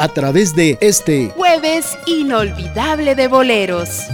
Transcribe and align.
a 0.00 0.08
través 0.08 0.54
de 0.56 0.78
este 0.80 1.28
jueves 1.36 1.98
inolvidable 2.06 3.14
de 3.14 3.28
boleros. 3.28 4.08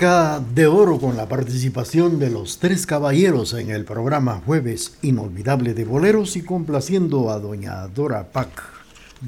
De 0.00 0.66
oro 0.66 0.98
con 0.98 1.18
la 1.18 1.28
participación 1.28 2.18
de 2.18 2.30
los 2.30 2.58
tres 2.58 2.86
caballeros 2.86 3.52
en 3.52 3.68
el 3.68 3.84
programa 3.84 4.40
Jueves 4.46 4.94
Inolvidable 5.02 5.74
de 5.74 5.84
Boleros 5.84 6.36
y 6.36 6.42
complaciendo 6.42 7.28
a 7.28 7.38
doña 7.38 7.86
Dora 7.88 8.32
Pac 8.32 8.62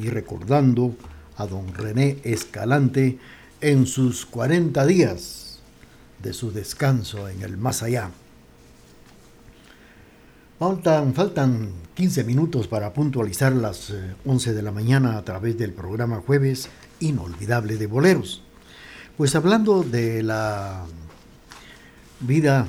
y 0.01 0.09
recordando 0.09 0.97
a 1.37 1.47
don 1.47 1.75
René 1.75 2.21
Escalante 2.25 3.19
en 3.61 3.85
sus 3.85 4.25
40 4.25 4.87
días 4.87 5.59
de 6.23 6.33
su 6.33 6.53
descanso 6.53 7.29
en 7.29 7.43
el 7.43 7.59
más 7.59 7.83
allá. 7.83 8.09
Faltan, 10.59 11.13
faltan 11.13 11.69
15 11.93 12.25
minutos 12.25 12.67
para 12.67 12.95
puntualizar 12.95 13.53
las 13.53 13.93
11 14.25 14.51
eh, 14.51 14.53
de 14.55 14.63
la 14.63 14.73
mañana 14.73 15.19
a 15.19 15.23
través 15.23 15.59
del 15.59 15.75
programa 15.75 16.23
Jueves 16.27 16.71
Inolvidable 16.99 17.77
de 17.77 17.87
Boleros. 17.87 18.43
Pues 19.17 19.35
hablando 19.35 19.83
de 19.83 20.23
la 20.23 20.87
vida 22.21 22.67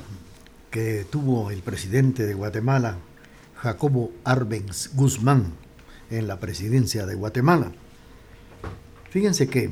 que 0.70 1.06
tuvo 1.10 1.50
el 1.50 1.62
presidente 1.62 2.26
de 2.26 2.34
Guatemala, 2.34 2.98
Jacobo 3.56 4.12
Arbenz 4.24 4.90
Guzmán, 4.94 5.54
en 6.10 6.28
la 6.28 6.40
presidencia 6.40 7.06
de 7.06 7.14
Guatemala. 7.14 7.72
Fíjense 9.08 9.48
que 9.48 9.70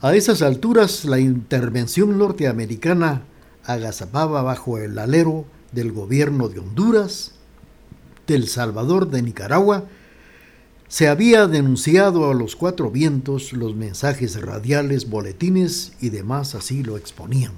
a 0.00 0.14
esas 0.14 0.40
alturas 0.40 1.04
la 1.04 1.18
intervención 1.18 2.16
norteamericana 2.16 3.24
agazapaba 3.64 4.40
bajo 4.40 4.78
el 4.78 4.98
alero 4.98 5.44
del 5.72 5.92
gobierno 5.92 6.48
de 6.48 6.60
Honduras, 6.60 7.32
del 8.26 8.48
Salvador, 8.48 9.10
de 9.10 9.20
Nicaragua 9.20 9.84
se 10.90 11.06
había 11.06 11.46
denunciado 11.46 12.28
a 12.28 12.34
los 12.34 12.56
cuatro 12.56 12.90
vientos 12.90 13.52
los 13.52 13.76
mensajes 13.76 14.42
radiales, 14.42 15.08
boletines 15.08 15.92
y 16.00 16.10
demás 16.10 16.56
así 16.56 16.82
lo 16.82 16.96
exponían. 16.96 17.52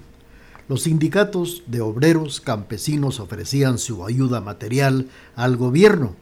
Los 0.68 0.82
sindicatos 0.82 1.62
de 1.66 1.80
obreros 1.80 2.42
campesinos 2.42 3.20
ofrecían 3.20 3.78
su 3.78 4.04
ayuda 4.04 4.42
material 4.42 5.08
al 5.34 5.56
gobierno, 5.56 6.14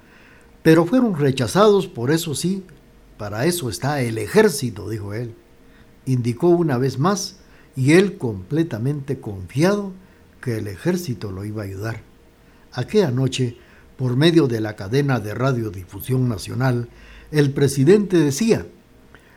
pero 0.62 0.87
fueron 0.87 1.19
rechazados 1.19 1.88
por 1.88 2.12
eso 2.12 2.37
sí, 2.37 2.62
para 3.19 3.44
eso 3.44 3.70
está 3.70 4.00
el 4.03 4.16
ejército, 4.16 4.88
dijo 4.88 5.12
él. 5.12 5.34
Indicó 6.06 6.50
una 6.50 6.78
vez 6.78 7.00
más, 7.00 7.41
y 7.75 7.94
él 7.94 8.19
completamente 8.19 9.19
confiado 9.19 9.93
que 10.41 10.59
el 10.59 10.69
ejército 10.69 11.32
lo 11.32 11.44
iba 11.44 11.62
a 11.62 11.66
ayudar. 11.66 12.03
Aquella 12.70 13.10
noche, 13.10 13.56
por 14.00 14.16
medio 14.16 14.49
de 14.49 14.62
la 14.62 14.77
cadena 14.77 15.21
de 15.21 15.34
radiodifusión 15.34 16.27
nacional, 16.27 16.88
el 17.31 17.53
presidente 17.53 18.16
decía, 18.16 18.66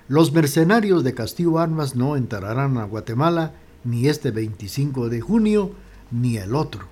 los 0.07 0.31
mercenarios 0.31 1.03
de 1.03 1.13
Castillo 1.13 1.59
Armas 1.59 1.97
no 1.97 2.15
entrarán 2.15 2.77
a 2.77 2.85
Guatemala 2.85 3.55
ni 3.83 4.07
este 4.07 4.31
25 4.31 5.09
de 5.09 5.19
junio 5.19 5.73
ni 6.11 6.37
el 6.37 6.55
otro. 6.55 6.87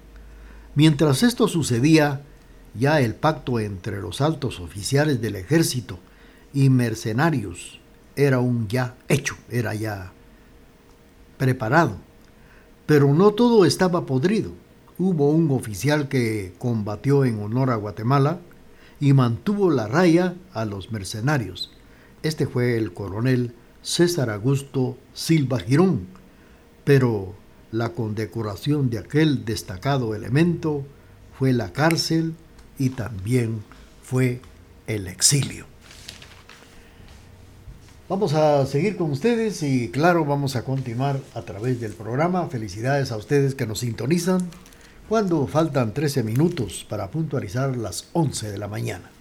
Mientras 0.76 1.24
esto 1.24 1.48
sucedía, 1.48 2.24
ya 2.78 3.00
el 3.00 3.16
pacto 3.16 3.58
entre 3.58 4.02
los 4.02 4.20
altos 4.20 4.60
oficiales 4.60 5.22
del 5.22 5.38
ejército 5.38 5.98
y 6.54 6.70
mercenarios 6.70 7.80
era 8.18 8.40
un 8.40 8.68
ya 8.68 8.96
hecho, 9.08 9.38
era 9.50 9.74
ya 9.76 10.12
preparado. 11.38 11.96
Pero 12.86 13.14
no 13.14 13.32
todo 13.32 13.64
estaba 13.64 14.06
podrido 14.06 14.52
hubo 15.02 15.32
un 15.32 15.50
oficial 15.50 16.08
que 16.10 16.54
combatió 16.60 17.26
en 17.26 17.42
honor 17.42 17.72
a 17.72 17.76
Guatemala 17.76 18.40
y 19.00 19.14
mantuvo 19.14 19.72
la 19.72 19.88
raya 19.88 20.36
a 20.54 20.64
los 20.66 20.92
mercenarios. 20.92 21.72
Este 22.22 22.46
fue 22.46 22.78
el 22.78 22.94
coronel 22.94 23.56
César 23.82 24.30
Augusto 24.30 24.98
Silva 25.16 25.60
Girón, 25.60 26.06
pero 26.84 27.34
la 27.72 27.90
condecoración 27.90 28.92
de 28.92 29.00
aquel 29.00 29.44
destacado 29.44 30.14
elemento 30.14 30.86
fue 31.40 31.52
la 31.52 31.74
cárcel 31.74 32.36
y 32.78 32.90
también 32.90 33.64
fue 34.04 34.40
el 34.86 35.08
exilio. 35.08 35.66
Vamos 38.08 38.34
a 38.36 38.68
seguir 38.68 38.98
con 38.98 39.10
ustedes 39.10 39.64
y 39.64 39.90
claro, 39.90 40.26
vamos 40.26 40.56
a 40.56 40.64
continuar 40.64 41.20
a 41.34 41.42
través 41.42 41.82
del 41.82 41.94
programa. 41.94 42.46
Felicidades 42.50 43.12
a 43.12 43.18
ustedes 43.18 43.56
que 43.56 43.66
nos 43.66 43.80
sintonizan 43.80 44.48
cuando 45.12 45.46
faltan 45.46 45.94
13 45.94 46.24
minutos 46.24 46.86
para 46.88 47.12
puntualizar 47.12 47.76
las 47.76 48.08
11 48.14 48.50
de 48.50 48.58
la 48.58 48.70
mañana. 48.70 49.12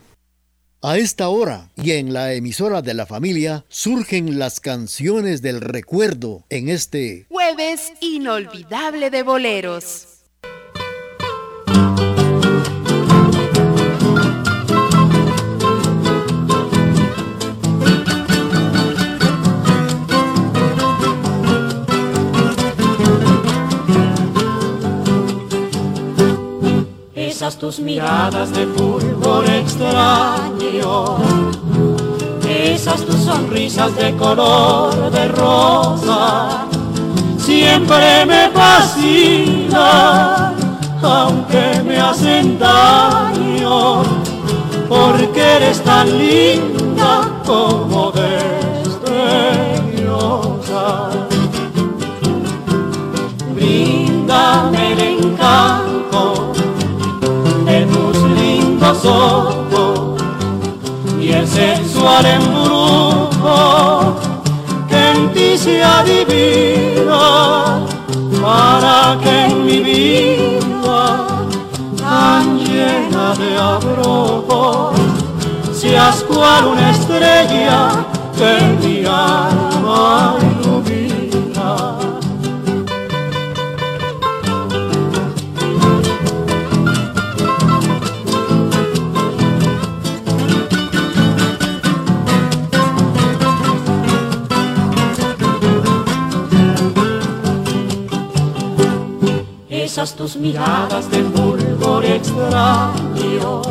A 0.82 0.98
esta 0.98 1.28
hora 1.31 1.69
y 1.75 1.90
en 1.90 2.12
la 2.12 2.32
emisora 2.32 2.81
de 2.81 2.94
la 2.94 3.06
familia 3.06 3.64
surgen 3.69 4.38
las 4.38 4.60
canciones 4.60 5.42
del 5.42 5.60
recuerdo 5.60 6.44
en 6.48 6.69
este 6.69 7.26
jueves 7.28 7.92
inolvidable 8.00 9.10
de 9.10 9.25
boleros. 9.25 10.19
Esas 27.50 27.58
tus 27.58 27.81
miradas 27.81 28.52
de 28.52 28.64
fulgor 28.64 29.44
extraño, 29.50 31.17
esas 32.49 33.05
tus 33.05 33.17
sonrisas 33.17 33.97
de 33.97 34.14
color 34.14 35.11
de 35.11 35.26
rosa, 35.26 36.69
siempre 37.37 38.25
me 38.25 38.50
fascinan, 38.50 40.55
aunque 41.02 41.82
me 41.85 41.99
hacen 41.99 42.56
daño, 42.56 44.05
porque 44.88 45.43
eres 45.56 45.82
tan 45.82 46.06
linda 46.19 47.43
como 47.44 48.12
destellosa. 48.12 48.30
Y 61.19 61.32
el 61.32 61.47
sensual 61.49 62.26
embrujo 62.26 64.14
que 64.88 65.11
en 65.12 65.32
ti 65.32 65.56
se 65.56 65.82
adivina 65.82 67.81
para 68.43 69.19
que 69.23 69.47
en 69.47 69.64
mi 69.64 69.79
vida 69.81 71.26
tan 71.99 72.58
llena 72.58 73.35
de 73.37 73.56
abrojo 73.56 74.93
seas 75.73 76.23
cual 76.25 76.67
una 76.67 76.91
estrella 76.91 78.05
que 78.37 78.87
mi 78.87 79.05
alma 79.06 80.37
tus 100.20 100.37
miradas 100.37 101.11
de 101.11 101.22
fulgor 101.22 102.05
extraño, 102.05 103.62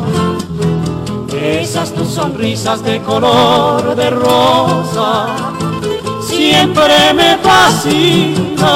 esas 1.32 1.92
tus 1.92 2.08
sonrisas 2.08 2.82
de 2.82 3.00
color 3.02 3.94
de 3.94 4.10
rosa, 4.10 5.28
siempre 6.20 7.14
me 7.14 7.38
fascinan, 7.38 8.66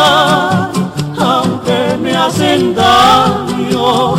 aunque 1.18 1.98
me 2.00 2.14
hacen 2.14 2.76
daño, 2.76 4.14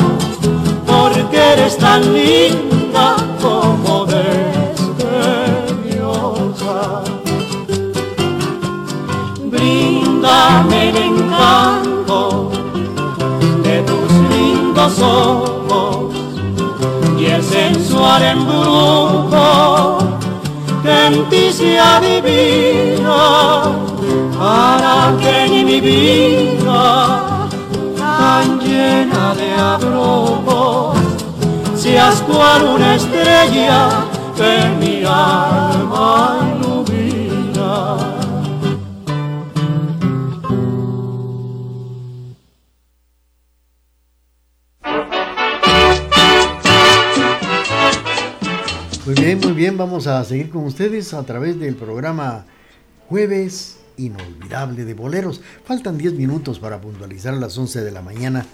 porque 0.86 1.38
eres 1.54 1.78
tan 1.78 2.14
linda 2.14 3.16
como 3.42 4.06
desdeñosa. 4.06 4.64
Bríndame 9.50 10.90
el 10.90 10.98
encanto 10.98 11.85
ojos 15.02 16.14
y 17.20 17.26
el 17.26 17.44
sensual 17.44 18.24
embrujo 18.24 19.98
que 20.84 21.06
en 21.08 21.30
ti 21.30 21.52
se 21.52 21.80
adivina 21.80 23.64
para 24.38 25.16
que 25.20 25.46
en 25.46 25.66
mi 25.66 25.82
vida 25.82 27.48
tan 27.98 28.60
llena 28.60 29.34
de 29.36 29.54
abrojos 29.56 30.98
seas 31.76 32.22
cual 32.22 32.64
una 32.76 32.96
estrella 32.96 33.90
que 34.36 34.70
mi 34.80 35.04
alma 35.04 36.55
vamos 49.78 50.08
a 50.08 50.24
seguir 50.24 50.50
con 50.50 50.64
ustedes 50.64 51.14
a 51.14 51.24
través 51.24 51.60
del 51.60 51.76
programa 51.76 52.46
Jueves 53.10 53.78
Inolvidable 53.98 54.86
de 54.86 54.94
Boleros. 54.94 55.42
Faltan 55.66 55.98
10 55.98 56.14
minutos 56.14 56.60
para 56.60 56.80
puntualizar 56.80 57.34
las 57.34 57.58
11 57.58 57.84
de 57.84 57.92
la 57.92 58.02
mañana. 58.02 58.46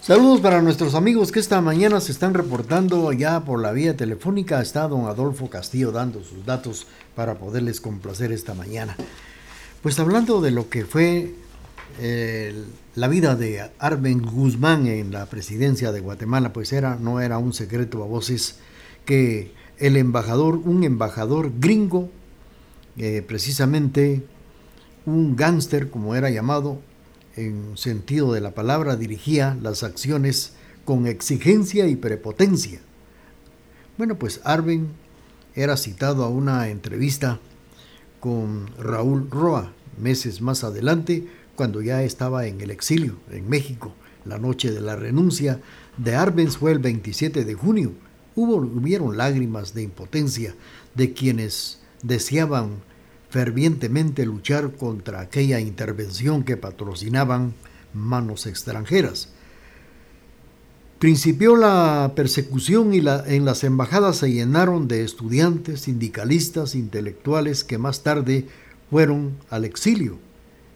Saludos 0.00 0.40
para 0.40 0.62
nuestros 0.62 0.94
amigos 0.94 1.32
que 1.32 1.40
esta 1.40 1.60
mañana 1.60 2.00
se 2.00 2.12
están 2.12 2.32
reportando 2.32 3.12
ya 3.12 3.40
por 3.44 3.60
la 3.60 3.72
vía 3.72 3.96
telefónica. 3.96 4.62
Está 4.62 4.88
don 4.88 5.06
Adolfo 5.06 5.50
Castillo 5.50 5.92
dando 5.92 6.22
sus 6.24 6.46
datos 6.46 6.86
para 7.14 7.34
poderles 7.34 7.80
complacer 7.80 8.32
esta 8.32 8.54
mañana. 8.54 8.96
Pues 9.82 9.98
hablando 9.98 10.40
de 10.40 10.50
lo 10.50 10.70
que 10.70 10.86
fue 10.86 11.34
eh, 12.00 12.64
la 12.94 13.08
vida 13.08 13.36
de 13.36 13.70
Arben 13.78 14.22
Guzmán 14.22 14.86
en 14.86 15.12
la 15.12 15.26
presidencia 15.26 15.92
de 15.92 16.00
Guatemala, 16.00 16.52
pues 16.52 16.72
era, 16.72 16.96
no 16.96 17.20
era 17.20 17.38
un 17.38 17.52
secreto 17.52 18.02
a 18.02 18.06
voces 18.06 18.56
que 19.04 19.57
el 19.78 19.96
embajador, 19.96 20.56
un 20.56 20.84
embajador 20.84 21.52
gringo, 21.58 22.10
eh, 22.96 23.22
precisamente 23.26 24.22
un 25.06 25.36
gángster, 25.36 25.90
como 25.90 26.14
era 26.14 26.30
llamado, 26.30 26.80
en 27.36 27.76
sentido 27.76 28.32
de 28.32 28.40
la 28.40 28.52
palabra, 28.52 28.96
dirigía 28.96 29.56
las 29.62 29.82
acciones 29.82 30.54
con 30.84 31.06
exigencia 31.06 31.86
y 31.86 31.96
prepotencia. 31.96 32.80
Bueno, 33.96 34.18
pues 34.18 34.40
Arben 34.44 34.88
era 35.54 35.76
citado 35.76 36.24
a 36.24 36.28
una 36.28 36.68
entrevista 36.68 37.38
con 38.20 38.68
Raúl 38.78 39.30
Roa 39.30 39.72
meses 39.98 40.40
más 40.40 40.64
adelante, 40.64 41.26
cuando 41.56 41.82
ya 41.82 42.02
estaba 42.02 42.46
en 42.46 42.60
el 42.60 42.70
exilio 42.70 43.16
en 43.30 43.48
México. 43.48 43.92
La 44.24 44.38
noche 44.38 44.70
de 44.70 44.80
la 44.80 44.96
renuncia 44.96 45.60
de 45.96 46.14
Arbenz 46.14 46.56
fue 46.56 46.72
el 46.72 46.78
27 46.78 47.44
de 47.44 47.54
junio 47.54 47.92
Hubo, 48.38 48.58
hubieron 48.58 49.16
lágrimas 49.16 49.74
de 49.74 49.82
impotencia 49.82 50.54
de 50.94 51.12
quienes 51.12 51.80
deseaban 52.04 52.84
fervientemente 53.30 54.24
luchar 54.24 54.76
contra 54.76 55.20
aquella 55.20 55.58
intervención 55.58 56.44
que 56.44 56.56
patrocinaban 56.56 57.54
manos 57.92 58.46
extranjeras. 58.46 59.30
Principió 61.00 61.56
la 61.56 62.12
persecución 62.14 62.94
y 62.94 62.98
en 62.98 63.44
las 63.44 63.64
embajadas 63.64 64.18
se 64.18 64.32
llenaron 64.32 64.86
de 64.86 65.02
estudiantes, 65.02 65.80
sindicalistas, 65.80 66.76
intelectuales 66.76 67.64
que 67.64 67.76
más 67.76 68.04
tarde 68.04 68.46
fueron 68.88 69.32
al 69.50 69.64
exilio, 69.64 70.16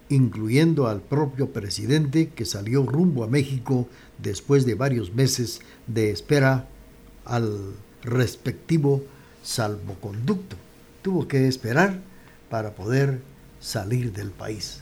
incluyendo 0.09 0.88
al 0.88 1.00
propio 1.00 1.52
presidente 1.52 2.28
que 2.31 2.45
salió 2.45 2.85
rumbo 2.85 3.23
a 3.23 3.28
México 3.28 3.87
después 4.19 4.66
de 4.66 4.75
varios 4.75 5.14
meses 5.14 5.61
de 5.87 6.11
espera 6.11 6.69
al 7.25 7.75
respectivo 8.02 9.02
salvoconducto. 9.43 10.57
Tuvo 11.02 11.29
que 11.29 11.49
esperar 11.49 12.00
para 12.49 12.73
poder 12.73 13.21
salir 13.61 14.12
del 14.12 14.31
país. 14.31 14.81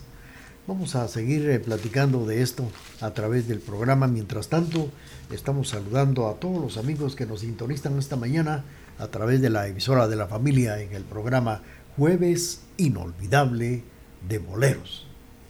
Vamos 0.67 0.95
a 0.95 1.09
seguir 1.09 1.49
eh, 1.51 1.59
platicando 1.59 2.27
de 2.27 2.43
esto 2.43 2.71
a 3.01 3.11
través 3.13 3.49
del 3.49 3.59
programa. 3.59 4.07
Mientras 4.07 4.49
tanto, 4.49 4.91
estamos 5.33 5.71
saludando 5.71 6.29
a 6.29 6.35
todos 6.35 6.61
los 6.61 6.77
amigos 6.77 7.17
que 7.17 7.27
nos 7.27 7.41
sintonizan 7.41 7.99
esta 7.99 8.17
mañana 8.17 8.65
a 8.99 9.09
través 9.09 9.41
de 9.41 9.51
la 9.51 9.67
emisora 9.67 10.07
de 10.07 10.17
la 10.17 10.29
familia 10.29 10.81
en 10.81 10.93
el 10.93 11.03
programa 11.03 11.63
Jueves 11.97 12.61
Inolvidable 12.77 13.83
de 14.29 14.39
Boleros. 14.39 15.10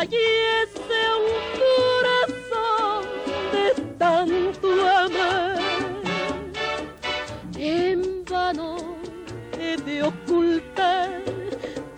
Fallece 0.00 1.00
un 1.28 1.42
corazón 1.60 3.04
de 3.52 3.82
tanto 3.98 4.68
amar. 4.88 5.58
En 7.58 8.24
vano 8.24 8.96
he 9.58 9.76
de 9.76 10.02
ocultar 10.02 11.22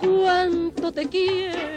cuánto 0.00 0.90
te 0.90 1.08
quiero. 1.08 1.71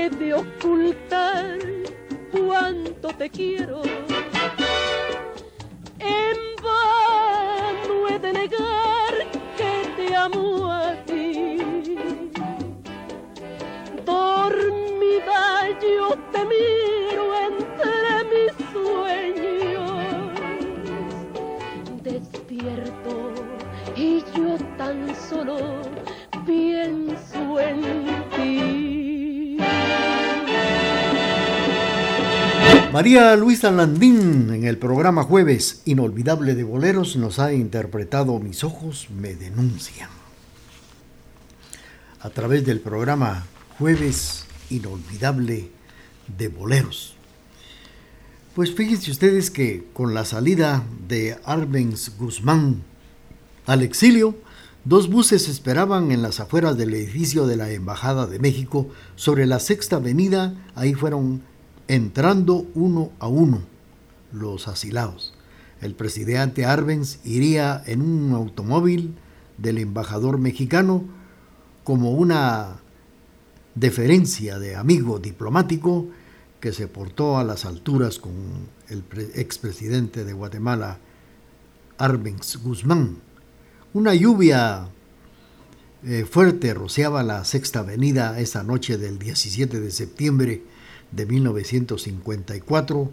He 0.00 0.08
de 0.08 0.34
ocultar 0.34 1.58
cuánto 2.32 3.08
te 3.08 3.28
quiero. 3.28 3.82
En 5.98 6.36
vano 6.64 8.08
he 8.08 8.18
de 8.18 8.32
negar 8.32 9.14
que 9.58 9.72
te 9.96 10.14
amo 10.14 10.72
a 10.72 10.94
ti. 11.04 11.58
Dormida 14.06 15.68
yo 15.82 16.16
te 16.32 16.44
miro 16.54 17.24
entre 17.48 18.10
mis 18.32 18.52
sueños. 18.72 19.90
Despierto 22.02 23.32
y 23.96 24.24
yo 24.34 24.56
tan 24.78 25.14
solo 25.28 25.58
pienso 26.46 27.60
en 27.60 27.99
María 32.92 33.36
Luisa 33.36 33.70
Landín 33.70 34.52
en 34.52 34.64
el 34.64 34.76
programa 34.76 35.22
Jueves 35.22 35.82
Inolvidable 35.84 36.56
de 36.56 36.64
Boleros 36.64 37.14
nos 37.14 37.38
ha 37.38 37.52
interpretado 37.52 38.40
Mis 38.40 38.64
ojos 38.64 39.06
me 39.10 39.36
denuncian. 39.36 40.10
A 42.20 42.30
través 42.30 42.66
del 42.66 42.80
programa 42.80 43.46
Jueves 43.78 44.44
Inolvidable 44.70 45.70
de 46.36 46.48
Boleros. 46.48 47.14
Pues 48.56 48.74
fíjense 48.74 49.12
ustedes 49.12 49.52
que 49.52 49.86
con 49.92 50.12
la 50.12 50.24
salida 50.24 50.82
de 51.06 51.38
Arbenz 51.44 52.18
Guzmán 52.18 52.82
al 53.66 53.82
exilio, 53.82 54.34
dos 54.84 55.08
buses 55.08 55.48
esperaban 55.48 56.10
en 56.10 56.22
las 56.22 56.40
afueras 56.40 56.76
del 56.76 56.92
edificio 56.94 57.46
de 57.46 57.56
la 57.56 57.70
Embajada 57.70 58.26
de 58.26 58.40
México 58.40 58.88
sobre 59.14 59.46
la 59.46 59.60
Sexta 59.60 59.96
Avenida. 59.96 60.56
Ahí 60.74 60.94
fueron 60.94 61.48
entrando 61.90 62.68
uno 62.74 63.10
a 63.18 63.26
uno 63.26 63.62
los 64.32 64.68
asilados. 64.68 65.34
El 65.80 65.96
presidente 65.96 66.64
Arbenz 66.64 67.18
iría 67.24 67.82
en 67.84 68.00
un 68.00 68.32
automóvil 68.32 69.16
del 69.58 69.78
embajador 69.78 70.38
mexicano 70.38 71.02
como 71.82 72.12
una 72.12 72.76
deferencia 73.74 74.60
de 74.60 74.76
amigo 74.76 75.18
diplomático 75.18 76.06
que 76.60 76.72
se 76.72 76.86
portó 76.86 77.38
a 77.38 77.44
las 77.44 77.64
alturas 77.64 78.20
con 78.20 78.32
el 78.88 79.02
expresidente 79.34 80.24
de 80.24 80.32
Guatemala, 80.32 80.98
Arbenz 81.98 82.58
Guzmán. 82.62 83.16
Una 83.94 84.14
lluvia 84.14 84.86
eh, 86.04 86.24
fuerte 86.24 86.72
rociaba 86.72 87.24
la 87.24 87.44
Sexta 87.44 87.80
Avenida 87.80 88.38
esa 88.38 88.62
noche 88.62 88.96
del 88.96 89.18
17 89.18 89.80
de 89.80 89.90
septiembre 89.90 90.62
de 91.12 91.26
1954, 91.26 93.10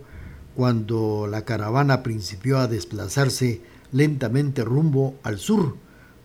cuando 0.56 1.28
la 1.30 1.46
caravana 1.46 2.04
principió 2.04 2.58
a 2.58 2.68
desplazarse 2.68 3.62
lentamente 3.92 4.64
rumbo 4.64 5.16
al 5.24 5.38
sur, 5.38 5.76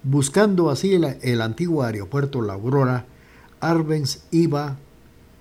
buscando 0.02 0.70
así 0.70 0.94
el, 0.94 1.40
antiguo 1.40 1.82
aeropuerto 1.82 2.42
La 2.42 2.54
Aurora. 2.54 3.06
Arbenz 3.60 4.24
iba 4.30 4.78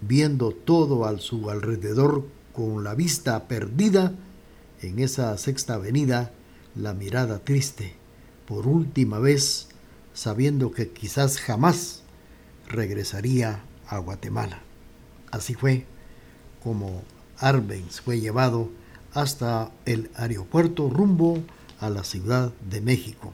viendo 0.02 0.52
todo 0.52 1.06
a 1.06 1.18
su 1.18 1.50
alrededor 1.50 2.26
con 2.54 2.84
la 2.84 2.94
vista 2.94 3.48
perdida 3.48 4.14
en 4.82 5.00
esa 5.00 5.38
sexta 5.38 5.76
avenida, 5.76 6.32
la 6.76 6.94
mirada 6.94 7.40
triste, 7.40 7.96
por 8.48 8.68
última 8.68 9.20
vez, 9.20 9.70
sabiendo 10.14 10.72
que 10.72 10.90
quizás 10.90 11.40
jamás 11.40 12.04
regresaría 12.68 13.64
a 13.88 13.98
Guatemala. 14.00 14.62
Así 15.32 15.54
fue 15.54 15.86
como 16.63 17.03
Arbenz 17.38 18.01
fue 18.01 18.20
llevado 18.20 18.72
hasta 19.13 19.70
el 19.86 20.10
aeropuerto 20.15 20.89
rumbo 20.89 21.38
a 21.80 21.89
la 21.89 22.03
Ciudad 22.03 22.51
de 22.70 22.82
México, 22.82 23.32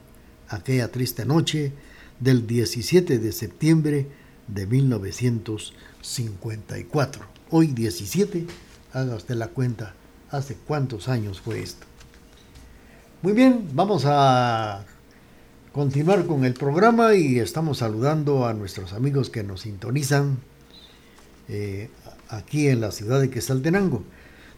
aquella 0.49 0.91
triste 0.91 1.25
noche 1.25 1.73
del 2.19 2.45
17 2.47 3.19
de 3.19 3.31
septiembre 3.31 4.07
de 4.47 4.65
1954. 4.65 7.25
Hoy 7.51 7.67
17, 7.67 8.47
haga 8.93 9.15
usted 9.15 9.35
la 9.35 9.49
cuenta, 9.49 9.93
hace 10.31 10.55
cuántos 10.55 11.09
años 11.09 11.41
fue 11.41 11.61
esto. 11.61 11.85
Muy 13.21 13.33
bien, 13.33 13.67
vamos 13.73 14.03
a 14.05 14.85
continuar 15.73 16.25
con 16.25 16.45
el 16.45 16.53
programa 16.53 17.15
y 17.15 17.39
estamos 17.39 17.79
saludando 17.79 18.47
a 18.47 18.53
nuestros 18.53 18.93
amigos 18.93 19.29
que 19.29 19.43
nos 19.43 19.59
sintonizan 19.61 20.37
eh, 21.49 21.89
aquí 22.29 22.67
en 22.67 22.81
la 22.81 22.91
ciudad 22.91 23.19
de 23.19 23.29
Quesaltenango. 23.29 24.03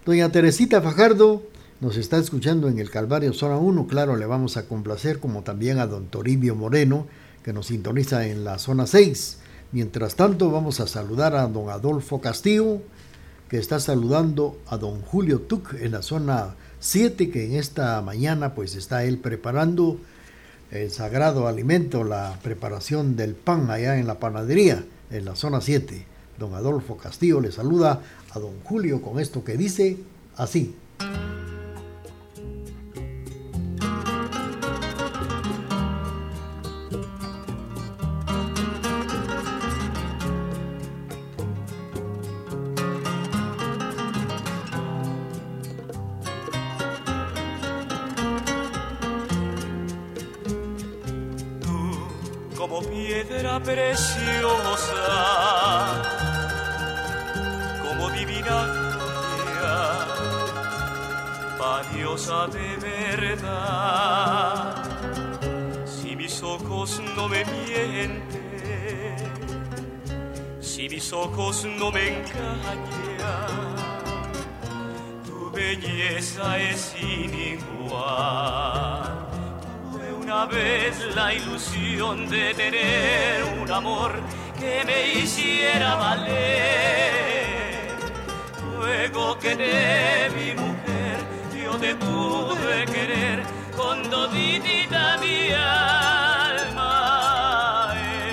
Doña 0.06 0.32
Teresita 0.32 0.82
Fajardo 0.82 1.44
nos 1.82 1.98
está 1.98 2.18
escuchando 2.18 2.68
en 2.68 2.80
el 2.80 2.90
Calvario 2.90 3.34
Zona 3.34 3.58
1, 3.58 3.88
claro, 3.88 4.16
le 4.18 4.26
vamos 4.26 4.58
a 4.58 4.68
complacer, 4.68 5.20
como 5.20 5.44
también 5.44 5.80
a 5.80 5.88
don 5.88 6.08
Toribio 6.08 6.56
Moreno, 6.56 7.08
que 7.44 7.54
nos 7.54 7.68
sintoniza 7.68 8.28
en 8.28 8.44
la 8.44 8.60
zona 8.60 8.86
6. 8.86 9.38
Mientras 9.72 10.16
tanto, 10.16 10.52
vamos 10.52 10.80
a 10.80 10.88
saludar 10.88 11.36
a 11.36 11.48
don 11.48 11.70
Adolfo 11.70 12.20
Castillo, 12.20 12.82
que 13.50 13.58
está 13.58 13.80
saludando 13.80 14.58
a 14.68 14.78
don 14.78 15.02
Julio 15.02 15.42
Tuc 15.42 15.74
en 15.80 15.92
la 15.92 16.02
zona 16.02 16.56
7, 16.80 17.30
que 17.30 17.46
en 17.46 17.56
esta 17.56 18.02
mañana 18.02 18.56
pues 18.56 18.76
está 18.76 19.04
él 19.06 19.18
preparando 19.18 19.98
el 20.72 20.92
sagrado 20.92 21.48
alimento, 21.48 22.04
la 22.04 22.40
preparación 22.44 23.16
del 23.16 23.36
pan 23.36 23.72
allá 23.72 23.98
en 23.98 24.08
la 24.08 24.20
panadería, 24.20 24.84
en 25.12 25.26
la 25.26 25.36
zona 25.36 25.62
7. 25.62 26.06
Don 26.40 26.56
Adolfo 26.56 26.96
Castillo 26.96 27.42
le 27.42 27.52
saluda 27.52 28.02
a 28.32 28.40
don 28.40 28.62
Julio 28.64 29.02
con 29.02 29.20
esto 29.20 29.44
que 29.44 29.58
dice 29.58 29.98
así. 30.38 30.74
Ojos 71.14 71.66
no 71.78 71.92
me 71.92 72.08
engañan, 72.08 72.76
tu 75.26 75.52
belleza 75.52 76.58
es 76.58 76.94
sin 76.94 77.34
igual. 77.34 79.04
Tuve 79.92 80.14
una 80.14 80.46
vez 80.46 81.16
la 81.16 81.34
ilusión 81.34 82.30
de 82.30 82.54
tener 82.54 83.44
un 83.62 83.72
amor 83.72 84.12
que 84.60 84.84
me 84.86 85.14
hiciera 85.14 85.96
valer. 85.96 87.29
Luego 88.90 89.38
que 89.38 89.56
de 89.56 90.32
mi 90.36 90.50
mujer, 90.60 91.18
yo 91.64 91.78
te 91.78 91.94
pude 91.94 92.86
querer 92.86 93.44
con 93.78 94.02
toditita 94.10 95.18
mi 95.18 95.52
alma. 95.52 96.94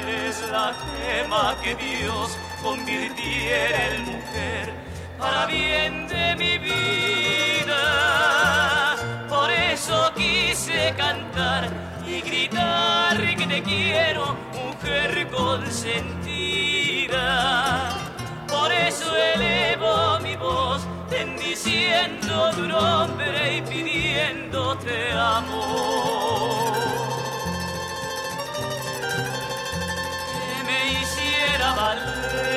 Eres 0.01 0.41
la 0.51 0.73
gema 0.73 1.55
que 1.63 1.75
Dios 1.75 2.39
convirtiera 2.63 3.87
en 3.97 4.05
mujer 4.07 4.73
para 5.19 5.45
bien 5.45 6.09
de 6.09 6.37
mi 6.37 6.57
vida. 6.57 7.83
Por 9.29 9.51
eso 9.51 10.11
quise 10.17 10.95
cantar 10.97 11.69
y 12.07 12.23
gritar 12.23 13.19
que 13.37 13.47
te 13.47 13.63
quiero, 13.63 14.35
mujer 14.55 15.29
consentida. 15.29 16.47
Por 18.49 18.73
eso 18.73 19.15
elevo 19.15 20.16
bendiciendo 21.11 22.51
tu 22.55 22.63
nombre 22.69 23.57
y 23.57 23.63
pidiéndote 23.63 25.13
amor. 25.13 26.73
Que 30.33 30.65
me 30.65 30.79
hiciera 31.01 31.75
valer 31.75 32.57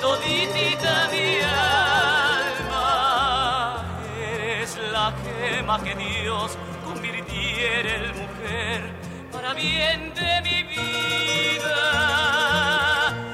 toditita 0.00 1.08
mi 1.12 1.40
alma, 2.40 2.88
eres 4.20 4.72
la 4.92 5.12
gema 5.22 5.76
que 5.82 5.94
Dios 5.94 6.56
convirtiera 6.84 7.90
en 7.96 8.02
mujer 8.20 8.97
para 9.48 9.60
bien 9.60 10.12
de 10.14 10.42
mi 10.42 10.62
vida. 10.64 11.80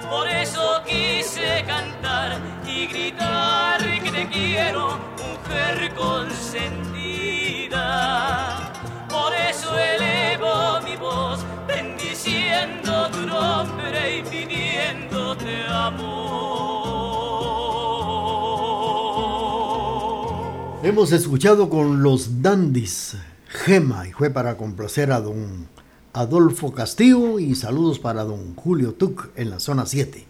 Por 0.09 0.29
eso 0.29 0.83
quise 0.87 1.65
cantar 1.67 2.39
y 2.67 2.87
gritar 2.87 3.81
que 4.03 4.11
te 4.11 4.29
quiero, 4.29 4.99
mujer 5.19 5.93
consentida. 5.95 7.81
Por 9.09 9.35
eso 9.35 9.77
elevo 9.77 10.81
mi 10.85 10.97
voz 10.97 11.45
bendiciendo 11.67 13.11
tu 13.11 13.27
nombre 13.27 14.19
y 14.19 14.23
pidiéndote 14.23 15.67
amor. 15.69 16.15
Hemos 20.85 21.13
escuchado 21.13 21.69
con 21.71 22.03
los 22.03 22.43
Dandis 22.43 23.17
Gema 23.49 24.07
y 24.07 24.13
fue 24.13 24.31
para 24.31 24.57
complacer 24.57 25.11
a 25.11 25.21
don 25.21 25.74
Adolfo 26.15 26.73
Castillo 26.73 27.41
y 27.41 27.57
saludos 27.57 27.99
para 27.99 28.23
don 28.23 28.55
Julio 28.55 28.93
Tuc 28.93 29.31
en 29.35 29.51
la 29.51 29.59
zona 29.59 29.85
7. 29.85 30.25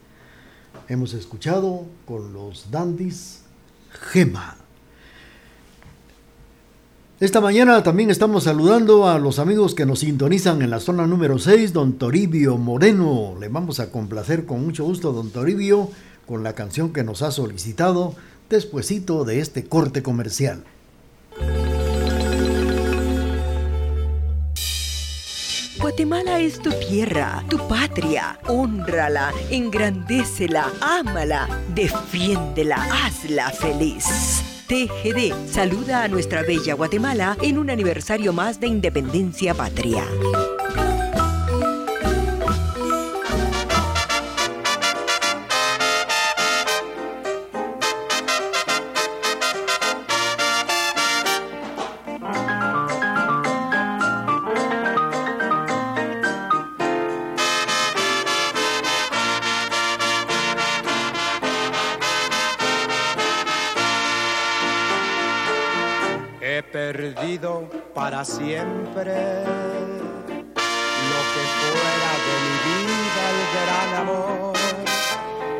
Hemos 0.89 1.13
escuchado 1.13 1.85
con 2.07 2.33
los 2.33 2.71
Dandis 2.71 3.43
Gema. 3.91 4.57
Esta 7.21 7.43
mañana 7.43 7.83
también 7.83 8.11
estamos 8.11 8.45
saludando 8.45 9.07
a 9.07 9.19
los 9.19 9.39
amigos 9.39 9.75
que 9.75 9.85
nos 9.85 9.99
sintonizan 9.99 10.63
en 10.63 10.71
la 10.71 10.81
zona 10.81 11.07
número 11.07 11.39
6, 11.39 11.75
don 11.75 11.99
Toribio 11.99 12.57
Moreno. 12.57 13.37
Le 13.39 13.49
vamos 13.49 13.79
a 13.79 13.91
complacer 13.91 14.47
con 14.47 14.65
mucho 14.65 14.85
gusto, 14.85 15.13
don 15.13 15.31
Toribio, 15.31 15.91
con 16.27 16.43
la 16.43 16.55
canción 16.55 16.95
que 16.95 17.05
nos 17.05 17.21
ha 17.21 17.31
solicitado 17.31 18.15
despuesito 18.49 19.27
de 19.27 19.41
este 19.41 19.65
corte 19.65 20.03
comercial. 20.03 20.65
Guatemala 25.79 26.41
es 26.41 26.61
tu 26.61 26.71
tierra, 26.71 27.43
tu 27.49 27.59
patria. 27.69 28.39
Honrala, 28.47 29.33
engrandécela, 29.51 30.73
ámala, 30.81 31.49
defiéndela, 31.75 32.77
hazla 32.77 33.51
feliz. 33.51 34.07
TGD 34.69 35.35
saluda 35.47 36.05
a 36.05 36.09
nuestra 36.09 36.43
bella 36.43 36.75
Guatemala 36.75 37.37
en 37.43 37.59
un 37.59 37.71
aniversario 37.71 38.33
más 38.33 38.61
de 38.61 38.69
independencia 38.69 39.53
patria. 39.53 40.05
Siempre 68.25 69.45
lo 71.11 71.21
que 71.33 71.43
fuera 71.59 72.13
de 72.27 72.35
mi 72.45 72.57
vida 72.69 73.23
el 73.35 73.41
gran 73.55 73.91
amor. 74.01 74.55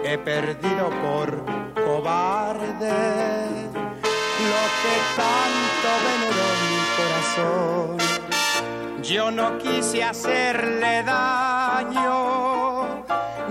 He 0.05 0.17
perdido 0.19 0.85
por 1.03 1.29
cobarde 1.85 2.99
lo 4.51 4.63
que 4.81 4.95
tanto 5.17 5.89
veneró 6.07 6.49
mi 6.63 6.81
corazón. 6.97 7.91
Yo 9.03 9.25
no 9.31 9.59
quise 9.59 10.03
hacerle 10.03 11.03
daño 11.03 12.05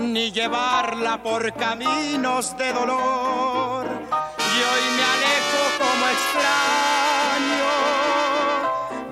ni 0.00 0.32
llevarla 0.32 1.22
por 1.22 1.52
caminos 1.54 2.56
de 2.58 2.72
dolor. 2.72 3.86
Y 3.86 4.58
hoy 4.70 4.84
me 4.96 5.04
alejo 5.14 5.60
como 5.78 6.04
extraño 6.08 8.03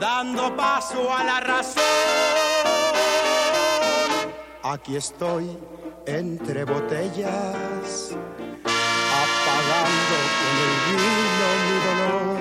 dando 0.03 0.45
paso 0.57 1.01
a 1.15 1.23
la 1.23 1.39
razón. 1.39 1.85
Aquí 4.65 4.97
estoy 4.97 5.57
entre 6.07 6.65
botellas, 6.65 8.17
apagando 9.23 10.17
con 10.41 10.55
el 10.67 10.75
vino 10.89 11.47
mi 11.67 11.77
dolor, 11.87 12.41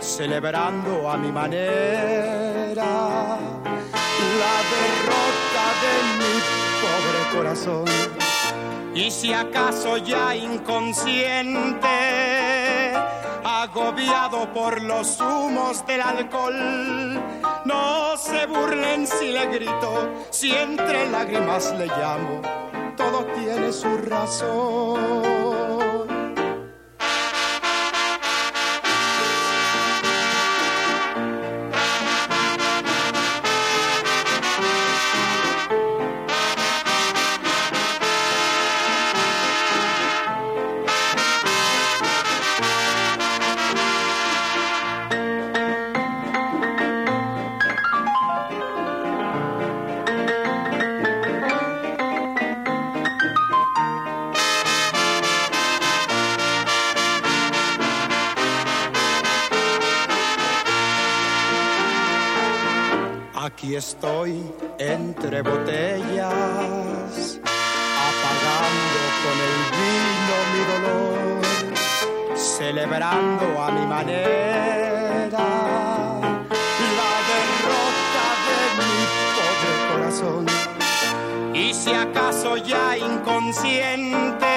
celebrando 0.00 1.08
a 1.08 1.16
mi 1.16 1.30
manera 1.30 2.88
la 4.42 4.56
derrota 4.74 5.64
de 5.84 5.94
mi 6.18 6.34
pobre 6.82 7.20
corazón. 7.36 7.88
Y 8.96 9.12
si 9.12 9.32
acaso 9.32 9.98
ya 9.98 10.34
inconsciente, 10.34 12.25
agobiado 13.76 14.50
por 14.54 14.80
los 14.80 15.20
humos 15.20 15.84
del 15.86 16.00
alcohol. 16.00 17.20
No 17.66 18.16
se 18.16 18.46
burlen 18.46 19.06
si 19.06 19.32
le 19.32 19.46
grito, 19.48 20.14
si 20.30 20.50
entre 20.50 21.10
lágrimas 21.10 21.74
le 21.76 21.86
llamo, 21.86 22.40
todo 22.96 23.26
tiene 23.34 23.70
su 23.72 23.98
razón. 23.98 25.65
A 73.12 73.70
mi 73.70 73.86
manera 73.86 75.44
la 76.98 77.12
derrota 77.30 78.24
de 78.46 78.58
mi 78.82 79.02
pobre 79.36 79.72
corazón. 79.90 80.44
Y 81.54 81.72
si 81.72 81.92
acaso 81.92 82.56
ya 82.56 82.96
inconsciente, 82.98 84.56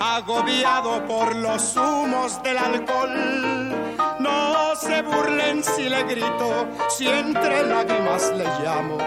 agobiado 0.00 1.04
por 1.06 1.34
los 1.36 1.76
humos 1.76 2.42
del 2.42 2.58
alcohol, 2.58 3.74
no 4.18 4.74
se 4.76 5.02
burlen 5.02 5.62
si 5.62 5.88
le 5.88 6.04
grito, 6.04 6.66
si 6.88 7.06
entre 7.08 7.64
lágrimas 7.64 8.32
le 8.34 8.44
llamo, 8.62 8.98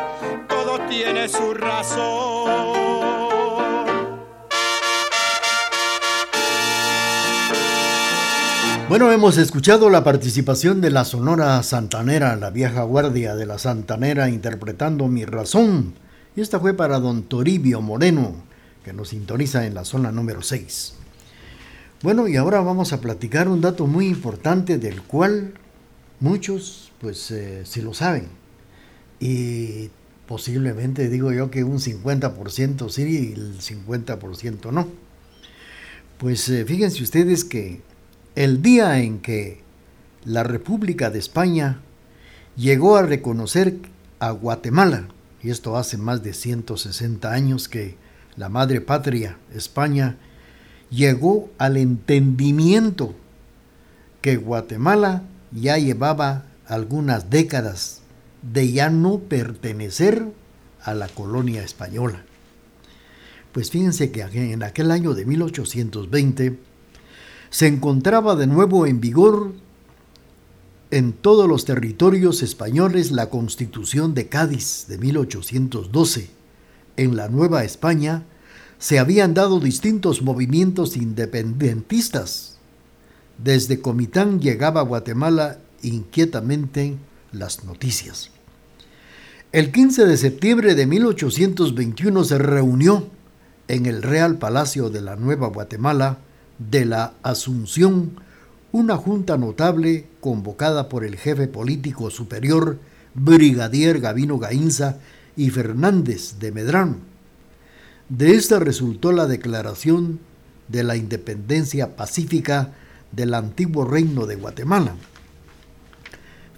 todo 0.47 0.79
tiene 0.88 1.27
su 1.27 1.53
razón. 1.53 3.46
Bueno, 8.89 9.12
hemos 9.12 9.38
escuchado 9.38 9.89
la 9.89 10.06
participación 10.06 10.80
de 10.80 10.91
la 10.91 11.04
Sonora 11.04 11.62
Santanera, 11.62 12.38
la 12.38 12.52
vieja 12.52 12.84
guardia 12.84 13.36
de 13.36 13.45
la 13.45 13.58
Santanera 13.58 14.30
interpretando 14.30 15.10
Mi 15.10 15.26
Razón. 15.26 15.93
Y 16.38 16.41
esta 16.41 16.58
fue 16.62 16.73
para 16.73 17.02
don 17.02 17.23
Toribio 17.23 17.82
Moreno, 17.82 18.34
que 18.86 18.93
nos 18.93 19.10
sintoniza 19.10 19.65
en 19.65 19.73
la 19.73 19.84
zona 19.84 20.13
número 20.13 20.41
6. 20.41 20.93
Bueno, 22.02 22.30
y 22.30 22.38
ahora 22.38 22.62
vamos 22.62 22.93
a 22.93 23.02
platicar 23.02 23.50
un 23.50 23.60
dato 23.60 23.88
muy 23.88 24.08
importante 24.08 24.78
del 24.78 25.02
cual 25.02 25.56
muchos 26.21 26.93
pues 27.02 27.30
eh, 27.32 27.63
sí 27.65 27.82
lo 27.82 27.93
saben. 27.93 28.30
Y 29.19 29.89
posiblemente 30.28 31.10
digo 31.10 31.34
yo 31.34 31.52
que 31.52 31.65
un 31.65 31.80
50% 31.80 32.89
sí 32.89 33.04
y 33.04 33.34
el 33.34 33.60
50% 33.60 34.71
no. 34.71 34.88
Pues 36.19 36.47
eh, 36.47 36.63
fíjense 36.63 37.04
ustedes 37.04 37.43
que 37.43 37.82
el 38.38 38.62
día 38.62 39.00
en 39.00 39.17
que 39.17 39.63
la 40.23 40.43
República 40.43 41.10
de 41.10 41.17
España 41.17 41.80
llegó 42.56 42.95
a 42.95 43.02
reconocer 43.02 43.80
a 44.19 44.30
Guatemala, 44.30 45.08
y 45.41 45.50
esto 45.50 45.76
hace 45.76 45.97
más 45.97 46.21
de 46.21 46.34
160 46.34 47.32
años 47.32 47.67
que 47.67 47.95
la 48.36 48.47
madre 48.47 48.80
patria, 48.80 49.39
España, 49.56 50.17
llegó 50.91 51.50
al 51.58 51.78
entendimiento 51.78 53.15
que 54.21 54.36
Guatemala 54.38 55.23
ya 55.52 55.80
llevaba 55.80 56.43
algunas 56.67 57.32
décadas 57.32 58.02
de 58.43 58.71
ya 58.71 58.91
no 58.91 59.17
pertenecer 59.17 60.28
a 60.84 60.93
la 60.93 61.08
colonia 61.08 61.63
española. 61.63 62.21
Pues 63.52 63.71
fíjense 63.71 64.12
que 64.12 64.21
en 64.21 64.62
aquel 64.62 64.91
año 64.91 65.15
de 65.15 65.26
1820, 65.26 66.66
se 67.49 67.67
encontraba 67.67 68.36
de 68.36 68.47
nuevo 68.47 68.86
en 68.86 68.99
vigor 68.99 69.53
en 70.91 71.13
todos 71.13 71.49
los 71.49 71.65
territorios 71.65 72.43
españoles 72.43 73.12
la 73.12 73.29
Constitución 73.29 74.13
de 74.13 74.27
Cádiz 74.27 74.86
de 74.88 74.97
1812. 74.97 76.29
En 76.95 77.15
la 77.15 77.27
Nueva 77.27 77.63
España 77.63 78.23
se 78.79 78.99
habían 78.99 79.33
dado 79.33 79.60
distintos 79.60 80.21
movimientos 80.21 80.95
independentistas. 80.95 82.57
Desde 83.38 83.81
Comitán 83.81 84.39
llegaba 84.39 84.81
a 84.81 84.83
Guatemala 84.83 85.60
inquietamente 85.81 86.95
las 87.31 87.65
noticias. 87.65 88.31
El 89.51 89.71
15 89.71 90.05
de 90.05 90.17
septiembre 90.17 90.75
de 90.75 90.86
1821 90.86 92.23
se 92.23 92.38
reunió 92.38 93.07
en 93.67 93.86
el 93.86 94.01
Real 94.01 94.38
Palacio 94.38 94.89
de 94.89 95.01
la 95.01 95.15
Nueva 95.15 95.47
Guatemala 95.47 96.19
de 96.59 96.85
la 96.85 97.13
Asunción 97.23 98.11
una 98.71 98.97
junta 98.97 99.37
notable 99.37 100.07
convocada 100.19 100.89
por 100.89 101.03
el 101.03 101.17
jefe 101.17 101.47
político 101.47 102.09
superior 102.09 102.79
Brigadier 103.13 103.99
Gavino 103.99 104.37
Gainza 104.37 104.97
y 105.35 105.49
Fernández 105.49 106.35
de 106.39 106.51
Medrano. 106.51 106.97
De 108.09 108.35
esta 108.35 108.59
resultó 108.59 109.11
la 109.11 109.25
declaración 109.25 110.19
de 110.67 110.83
la 110.83 110.95
independencia 110.95 111.95
pacífica 111.95 112.73
del 113.11 113.33
antiguo 113.33 113.85
reino 113.85 114.25
de 114.25 114.35
Guatemala. 114.35 114.95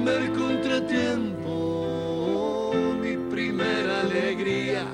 Primer 0.02 0.32
contratiempo, 0.32 1.52
mi 3.02 3.16
primera 3.30 4.00
alegría, 4.00 4.86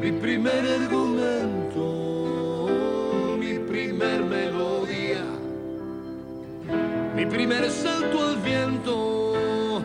mi 0.00 0.10
primer 0.10 0.66
argumento, 0.82 1.86
mi 3.38 3.56
primer 3.58 4.24
melodía, 4.24 5.22
mi 7.14 7.24
primer 7.24 7.70
salto 7.70 8.20
al 8.30 8.36
viento, 8.38 9.76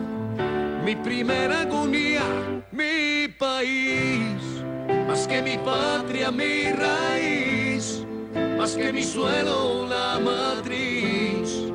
mi 0.84 0.96
primera 0.96 1.60
agonía, 1.60 2.24
mi 2.72 3.28
país, 3.28 4.42
más 5.06 5.28
que 5.28 5.40
mi 5.40 5.56
patria, 5.58 6.32
mi 6.32 6.72
raíz, 6.72 8.04
más 8.58 8.74
que 8.74 8.92
mi 8.92 9.04
suelo, 9.04 9.86
la 9.86 10.18
matriz 10.18 11.65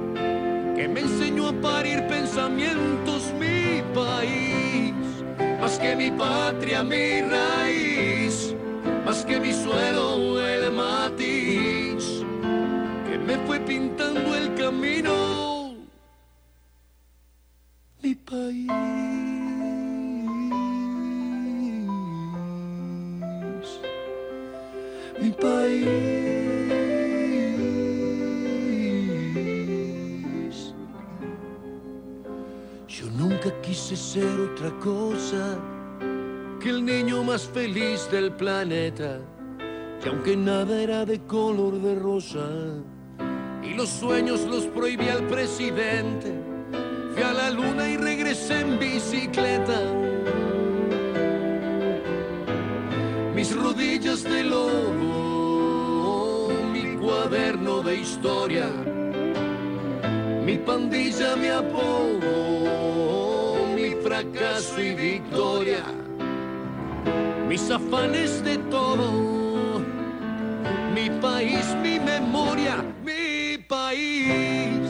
que 0.81 0.87
me 0.87 1.01
enseñó 1.01 1.49
a 1.49 1.53
parir 1.53 2.07
pensamientos 2.07 3.31
mi 3.39 3.83
país, 3.93 4.95
más 5.59 5.77
que 5.77 5.95
mi 5.95 6.09
patria, 6.09 6.81
mi 6.81 7.21
raíz, 7.21 8.55
más 9.05 9.23
que 9.23 9.39
mi 9.39 9.53
suelo, 9.53 10.41
el 10.43 10.71
matiz, 10.71 12.23
que 13.07 13.15
me 13.19 13.37
fue 13.45 13.59
pintando 13.59 14.35
el 14.35 14.55
camino, 14.55 15.75
mi 18.01 18.15
país. 18.15 18.71
Mi 25.21 25.29
país. 25.29 26.10
Ser 33.95 34.39
otra 34.39 34.71
cosa 34.79 35.57
que 36.59 36.69
el 36.69 36.85
niño 36.85 37.23
más 37.23 37.43
feliz 37.43 38.07
del 38.11 38.31
planeta. 38.31 39.19
Y 40.03 40.07
aunque 40.07 40.35
nada 40.35 40.81
era 40.81 41.05
de 41.05 41.19
color 41.21 41.79
de 41.81 41.95
rosa 41.95 42.47
y 43.63 43.73
los 43.73 43.89
sueños 43.89 44.41
los 44.41 44.65
prohibía 44.65 45.13
el 45.13 45.23
presidente, 45.27 46.33
fui 47.13 47.23
a 47.23 47.33
la 47.33 47.49
luna 47.51 47.87
y 47.87 47.97
regresé 47.97 48.61
en 48.61 48.79
bicicleta. 48.79 49.79
Mis 53.35 53.55
rodillas 53.55 54.23
de 54.23 54.43
lobo, 54.43 56.49
mi 56.71 56.95
cuaderno 56.97 57.81
de 57.81 57.95
historia, 57.95 58.67
mi 60.45 60.57
pandilla, 60.57 61.35
mi 61.35 61.47
apodo, 61.47 63.30
fracaso 64.11 64.81
y 64.81 64.93
victoria, 64.93 65.85
mis 67.47 67.71
afanes 67.71 68.43
de 68.43 68.57
todo, 68.69 69.79
mi 70.93 71.09
país, 71.21 71.65
mi 71.81 71.97
memoria, 71.97 72.83
mi 73.05 73.57
país, 73.57 74.81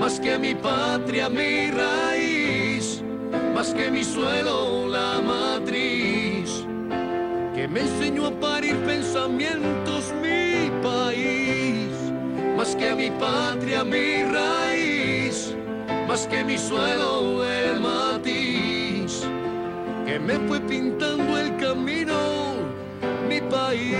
más 0.00 0.18
que 0.18 0.36
mi 0.38 0.56
patria, 0.56 1.28
mi 1.28 1.70
raíz, 1.70 3.00
más 3.54 3.72
que 3.72 3.92
mi 3.92 4.02
suelo, 4.02 4.88
la 4.88 5.20
matriz. 5.22 6.66
Que 7.54 7.68
me 7.68 7.82
enseñó 7.82 8.26
a 8.26 8.32
parir 8.40 8.74
pensamientos 8.78 10.12
mi 10.20 10.68
país, 10.82 11.92
más 12.56 12.74
que 12.74 12.92
mi 12.92 13.10
patria, 13.10 13.84
mi 13.84 14.24
raíz, 14.24 15.54
más 16.08 16.26
que 16.26 16.44
mi 16.44 16.58
suelo, 16.58 17.44
el 17.44 17.80
matiz, 17.80 18.43
que 20.14 20.20
me 20.20 20.38
fue 20.46 20.60
pintando 20.60 21.36
el 21.36 21.56
camino, 21.56 22.14
mi 23.28 23.40
país. 23.40 23.96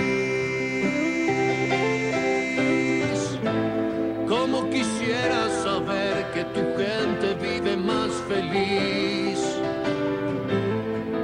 Como 4.25 4.69
quisiera 4.69 5.49
saber 5.61 6.31
que 6.33 6.45
tu 6.55 6.61
gente 6.79 7.33
vive 7.45 7.75
más 7.75 8.11
feliz. 8.29 9.39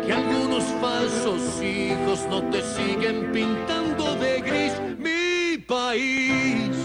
Que 0.05 0.11
algunos 0.11 0.65
falsos 0.81 1.61
hijos 1.63 2.27
no 2.29 2.41
te 2.49 2.61
siguen 2.61 3.31
pintando 3.31 4.13
de 4.15 4.41
gris 4.41 4.73
mi 4.97 5.57
país, 5.57 6.75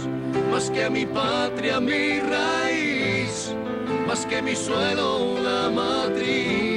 más 0.52 0.70
que 0.70 0.88
mi 0.88 1.06
patria, 1.06 1.80
mi 1.80 2.20
raíz, 2.20 3.52
más 4.06 4.24
que 4.26 4.40
mi 4.42 4.54
suelo, 4.54 5.40
la 5.42 5.70
matriz, 5.70 6.75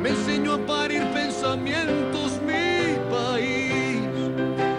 me 0.00 0.10
enseñó 0.10 0.54
a 0.54 0.58
parir 0.66 1.02
pensamientos 1.12 2.40
mi 2.42 2.96
país, 3.10 4.00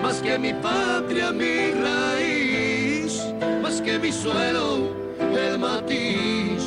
más 0.02 0.22
que 0.22 0.38
mi 0.40 0.54
patria, 0.54 1.32
mi 1.32 1.72
raíz, 1.72 3.22
más 3.62 3.82
que 3.82 4.00
mi 4.00 4.12
suelo, 4.12 4.90
el 5.20 5.60
matiz. 5.60 6.64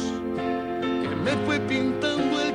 Que 1.03 1.17
me 1.17 1.33
fue 1.45 1.59
pintando 1.61 2.41
el 2.41 2.54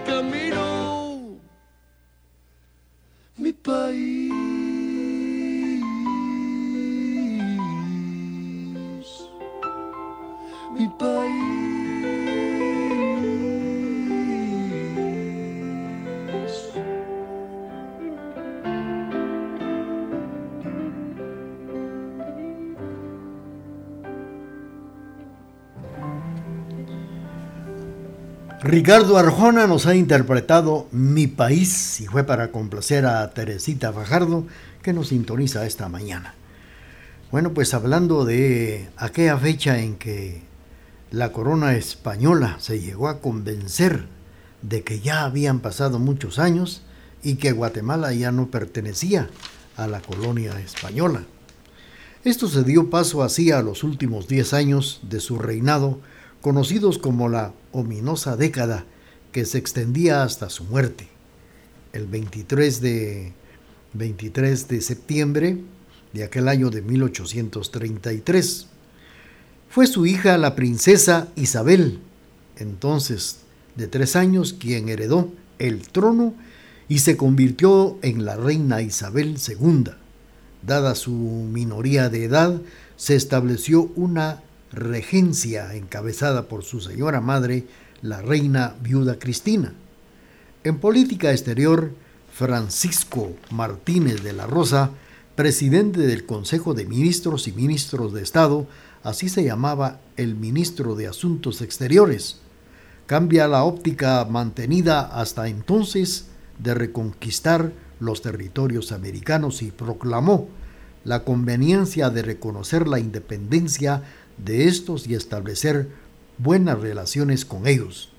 Ricardo 28.69 29.17
Arjona 29.17 29.65
nos 29.65 29.87
ha 29.87 29.95
interpretado 29.95 30.87
Mi 30.91 31.25
País 31.25 32.01
y 32.01 32.05
fue 32.05 32.23
para 32.23 32.51
complacer 32.51 33.07
a 33.07 33.27
Teresita 33.31 33.91
Fajardo 33.91 34.45
que 34.83 34.93
nos 34.93 35.07
sintoniza 35.07 35.65
esta 35.65 35.89
mañana. 35.89 36.35
Bueno, 37.31 37.51
pues 37.51 37.73
hablando 37.73 38.25
de 38.25 38.87
aquella 38.95 39.39
fecha 39.39 39.79
en 39.79 39.95
que 39.95 40.43
la 41.09 41.31
corona 41.31 41.73
española 41.77 42.57
se 42.59 42.79
llegó 42.79 43.07
a 43.07 43.21
convencer 43.21 44.05
de 44.61 44.83
que 44.83 44.99
ya 44.99 45.23
habían 45.23 45.61
pasado 45.61 45.97
muchos 45.97 46.37
años 46.37 46.83
y 47.23 47.37
que 47.37 47.53
Guatemala 47.53 48.13
ya 48.13 48.31
no 48.31 48.51
pertenecía 48.51 49.31
a 49.77 49.87
la 49.87 49.99
colonia 49.99 50.59
española. 50.59 51.23
Esto 52.23 52.47
se 52.47 52.63
dio 52.63 52.91
paso 52.91 53.23
así 53.23 53.49
a 53.49 53.63
los 53.63 53.83
últimos 53.83 54.27
10 54.27 54.53
años 54.53 54.99
de 55.01 55.21
su 55.21 55.39
reinado, 55.39 56.01
conocidos 56.41 56.97
como 56.97 57.29
la 57.29 57.53
ominosa 57.71 58.35
década 58.35 58.85
que 59.31 59.45
se 59.45 59.57
extendía 59.57 60.23
hasta 60.23 60.49
su 60.49 60.63
muerte. 60.65 61.07
El 61.93 62.07
23 62.07 62.81
de, 62.81 63.33
23 63.93 64.67
de 64.67 64.81
septiembre 64.81 65.57
de 66.13 66.23
aquel 66.23 66.47
año 66.47 66.69
de 66.69 66.81
1833. 66.81 68.67
Fue 69.69 69.87
su 69.87 70.05
hija 70.05 70.37
la 70.37 70.55
princesa 70.55 71.27
Isabel, 71.35 71.99
entonces 72.57 73.39
de 73.75 73.87
tres 73.87 74.15
años, 74.15 74.53
quien 74.53 74.89
heredó 74.89 75.31
el 75.59 75.87
trono 75.89 76.33
y 76.87 76.99
se 76.99 77.17
convirtió 77.17 77.97
en 78.01 78.25
la 78.25 78.35
reina 78.35 78.81
Isabel 78.81 79.37
II. 79.47 79.91
Dada 80.65 80.95
su 80.95 81.11
minoría 81.11 82.09
de 82.09 82.25
edad, 82.25 82.61
se 82.97 83.15
estableció 83.15 83.91
una 83.95 84.41
regencia 84.71 85.73
encabezada 85.75 86.47
por 86.47 86.63
su 86.63 86.79
señora 86.79 87.21
madre, 87.21 87.65
la 88.01 88.21
reina 88.21 88.75
viuda 88.81 89.19
Cristina. 89.19 89.73
En 90.63 90.79
política 90.79 91.31
exterior, 91.31 91.91
Francisco 92.33 93.33
Martínez 93.51 94.23
de 94.23 94.33
la 94.33 94.45
Rosa, 94.45 94.91
presidente 95.35 96.01
del 96.01 96.25
Consejo 96.25 96.73
de 96.73 96.85
Ministros 96.85 97.47
y 97.47 97.51
Ministros 97.53 98.13
de 98.13 98.21
Estado, 98.21 98.67
así 99.03 99.29
se 99.29 99.43
llamaba 99.43 99.99
el 100.17 100.35
ministro 100.35 100.95
de 100.95 101.07
Asuntos 101.07 101.61
Exteriores, 101.61 102.39
cambia 103.05 103.47
la 103.47 103.63
óptica 103.63 104.23
mantenida 104.25 105.01
hasta 105.01 105.47
entonces 105.47 106.27
de 106.59 106.73
reconquistar 106.73 107.71
los 107.99 108.21
territorios 108.21 108.91
americanos 108.91 109.61
y 109.61 109.71
proclamó 109.71 110.47
la 111.03 111.23
conveniencia 111.23 112.09
de 112.09 112.21
reconocer 112.21 112.87
la 112.87 112.99
independencia 112.99 114.03
de 114.43 114.67
estos 114.67 115.07
y 115.07 115.15
establecer 115.15 115.89
buenas 116.37 116.79
relaciones 116.79 117.45
con 117.45 117.67
ellos. 117.67 118.11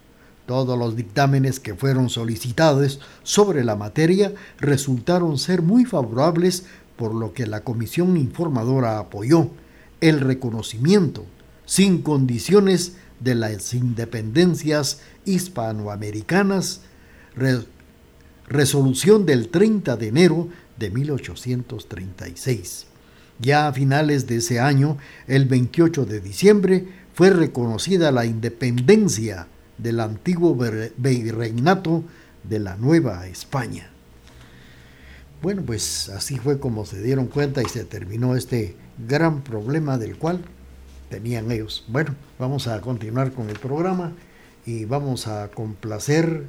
Todos 0.46 0.78
los 0.78 0.96
dictámenes 0.96 1.61
que 1.61 1.74
fueron 1.74 2.11
solicitados 2.11 3.00
sobre 3.22 3.64
la 3.64 3.76
materia 3.76 4.35
resultaron 4.59 5.38
ser 5.38 5.62
muy 5.62 5.85
favorables, 5.85 6.64
por 6.96 7.14
lo 7.14 7.33
que 7.33 7.46
la 7.46 7.62
comisión 7.62 8.16
informadora 8.16 8.98
apoyó 8.98 9.50
el 10.00 10.20
reconocimiento, 10.20 11.24
sin 11.66 12.02
condiciones, 12.02 12.94
de 13.20 13.35
las 13.35 13.74
independencias 13.74 15.00
hispanoamericanas, 15.24 16.80
resolución 18.48 19.26
del 19.26 19.48
30 19.48 19.96
de 19.96 20.09
enero 20.09 20.48
de 20.78 20.90
1836. 20.90 22.87
Ya 23.40 23.68
a 23.68 23.72
finales 23.72 24.26
de 24.26 24.37
ese 24.37 24.61
año, 24.61 24.98
el 25.26 25.46
28 25.46 26.05
de 26.05 26.20
diciembre, 26.20 26.85
fue 27.14 27.31
reconocida 27.31 28.12
la 28.12 28.26
independencia 28.26 29.46
del 29.79 30.00
antiguo 30.00 30.57
virreinato 30.96 32.05
de 32.44 32.59
la 32.59 32.76
Nueva 32.76 33.26
España. 33.26 33.90
Bueno, 35.42 35.62
pues 35.64 36.11
así 36.11 36.38
fue 36.38 36.61
como 36.61 36.85
se 36.85 37.03
dieron 37.03 37.26
cuenta 37.26 37.62
y 37.62 37.66
se 37.66 37.85
terminó 37.85 38.37
este 38.37 38.76
gran 39.09 39.40
problema 39.40 39.96
del 39.96 40.18
cual 40.18 40.44
tenían 41.09 41.50
ellos. 41.50 41.85
Bueno, 41.88 42.14
vamos 42.38 42.68
a 42.68 42.81
continuar 42.83 43.33
con 43.33 43.48
el 43.48 43.59
programa 43.59 44.12
y 44.66 44.85
vamos 44.85 45.26
a 45.26 45.48
complacer 45.48 46.46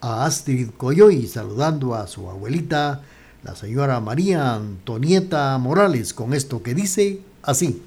a 0.00 0.24
Astrid 0.24 0.70
Coyoy 0.76 1.28
saludando 1.28 1.94
a 1.94 2.08
su 2.08 2.28
abuelita, 2.28 3.02
la 3.44 3.56
señora 3.56 4.00
María 4.00 4.54
Antonieta 4.54 5.56
Morales, 5.58 6.14
con 6.14 6.32
esto 6.32 6.62
que 6.62 6.74
dice 6.74 7.20
así. 7.42 7.82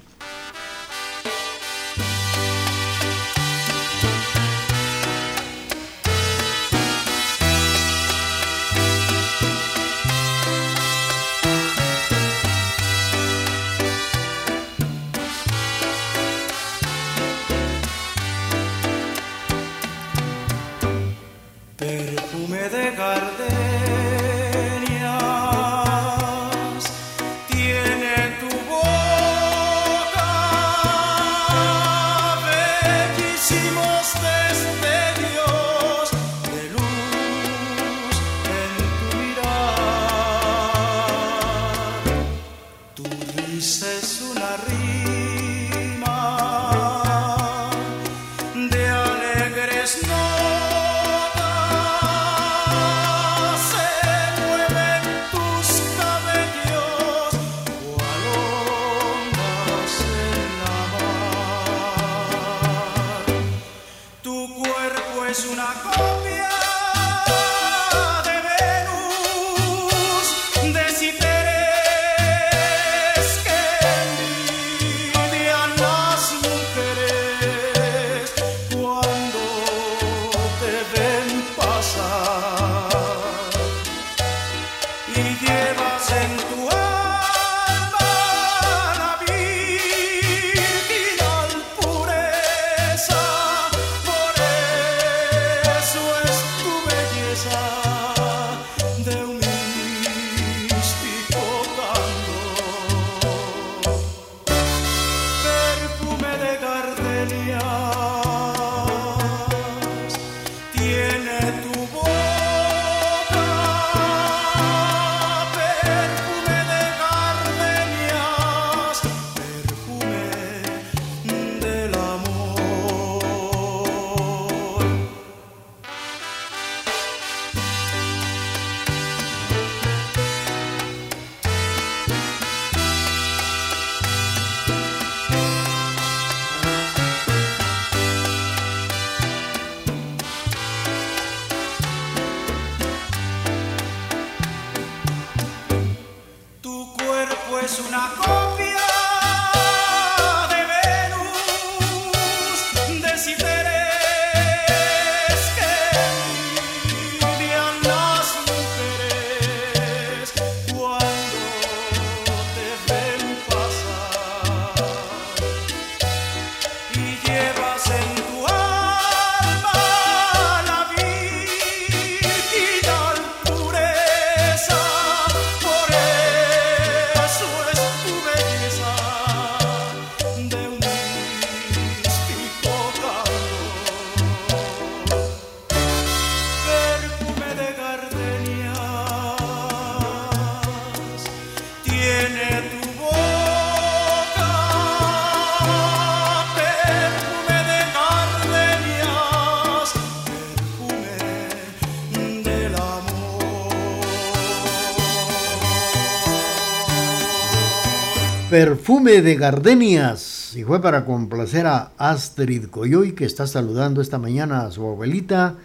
Perfume 208.50 209.22
de 209.22 209.34
gardenias. 209.34 210.54
Y 210.54 210.62
fue 210.62 210.80
para 210.80 211.04
complacer 211.04 211.66
a 211.66 211.90
Astrid 211.98 212.66
Coyoy, 212.66 213.12
que 213.12 213.24
está 213.24 213.48
saludando 213.48 214.00
esta 214.00 214.20
mañana 214.20 214.60
a 214.60 214.70
su 214.70 214.86
abuelita, 214.86 215.56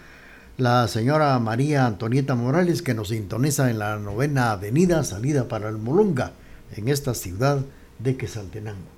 la 0.58 0.88
señora 0.88 1.38
María 1.38 1.86
Antonieta 1.86 2.34
Morales, 2.34 2.82
que 2.82 2.92
nos 2.92 3.10
sintoniza 3.10 3.70
en 3.70 3.78
la 3.78 3.98
novena 4.00 4.50
avenida, 4.50 5.04
salida 5.04 5.46
para 5.46 5.68
el 5.68 5.78
Molonga, 5.78 6.32
en 6.74 6.88
esta 6.88 7.14
ciudad 7.14 7.60
de 8.00 8.16
Quesaltenango. 8.16 8.90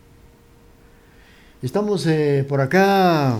Estamos 1.60 2.06
eh, 2.06 2.46
por 2.48 2.62
acá 2.62 3.38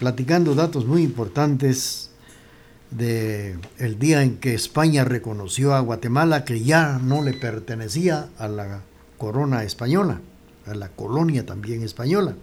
platicando 0.00 0.56
datos 0.56 0.86
muy 0.86 1.04
importantes 1.04 2.10
de 2.90 3.56
el 3.78 4.00
día 4.00 4.24
en 4.24 4.38
que 4.38 4.54
España 4.54 5.04
reconoció 5.04 5.72
a 5.72 5.78
Guatemala 5.78 6.44
que 6.44 6.64
ya 6.64 6.98
no 6.98 7.22
le 7.22 7.32
pertenecía 7.32 8.28
a 8.38 8.48
la 8.48 8.80
corona 9.24 9.64
española, 9.64 10.20
a 10.66 10.74
la 10.74 10.90
colonia 10.90 11.46
también 11.46 11.82
española. 11.82 12.34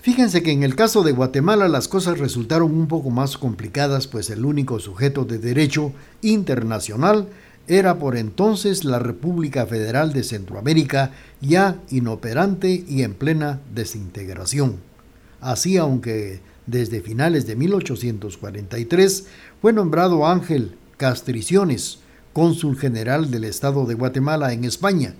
Fíjense 0.00 0.42
que 0.42 0.50
en 0.50 0.62
el 0.62 0.74
caso 0.74 1.02
de 1.02 1.12
Guatemala 1.12 1.68
las 1.68 1.86
cosas 1.86 2.18
resultaron 2.18 2.72
un 2.72 2.88
poco 2.88 3.10
más 3.10 3.36
complicadas, 3.36 4.06
pues 4.06 4.30
el 4.30 4.46
único 4.46 4.80
sujeto 4.80 5.26
de 5.26 5.36
derecho 5.36 5.92
internacional 6.22 7.28
era 7.68 7.98
por 7.98 8.16
entonces 8.16 8.86
la 8.86 9.00
República 9.00 9.66
Federal 9.66 10.14
de 10.14 10.22
Centroamérica, 10.24 11.12
ya 11.42 11.76
inoperante 11.90 12.82
y 12.88 13.02
en 13.02 13.12
plena 13.12 13.60
desintegración. 13.74 14.76
Así, 15.42 15.76
aunque 15.76 16.40
desde 16.64 17.02
finales 17.02 17.46
de 17.46 17.54
1843 17.54 19.26
fue 19.60 19.74
nombrado 19.74 20.26
Ángel 20.26 20.78
Castriciones, 20.96 21.98
cónsul 22.32 22.78
general 22.78 23.30
del 23.30 23.44
Estado 23.44 23.84
de 23.84 23.92
Guatemala 23.92 24.54
en 24.54 24.64
España, 24.64 25.14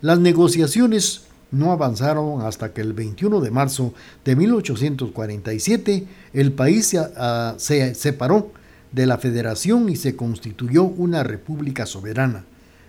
las 0.00 0.18
negociaciones 0.18 1.22
no 1.50 1.72
avanzaron 1.72 2.42
hasta 2.42 2.72
que 2.72 2.80
el 2.80 2.92
21 2.92 3.40
de 3.40 3.50
marzo 3.50 3.92
de 4.24 4.36
1847 4.36 6.06
el 6.32 6.52
país 6.52 6.86
se, 6.86 6.98
ah, 7.16 7.54
se 7.58 7.94
separó 7.94 8.52
de 8.92 9.06
la 9.06 9.18
federación 9.18 9.88
y 9.88 9.96
se 9.96 10.16
constituyó 10.16 10.84
una 10.84 11.22
república 11.22 11.86
soberana. 11.86 12.44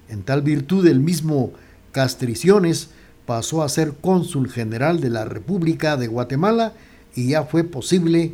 En 0.09 0.23
tal 0.23 0.41
virtud 0.41 0.85
el 0.87 0.99
mismo 0.99 1.53
Castriciones 1.91 2.89
pasó 3.25 3.63
a 3.63 3.69
ser 3.69 3.93
cónsul 3.99 4.49
general 4.49 5.01
de 5.01 5.09
la 5.09 5.25
República 5.25 5.97
de 5.97 6.07
Guatemala 6.07 6.73
y 7.15 7.29
ya 7.29 7.43
fue 7.43 7.63
posible 7.63 8.33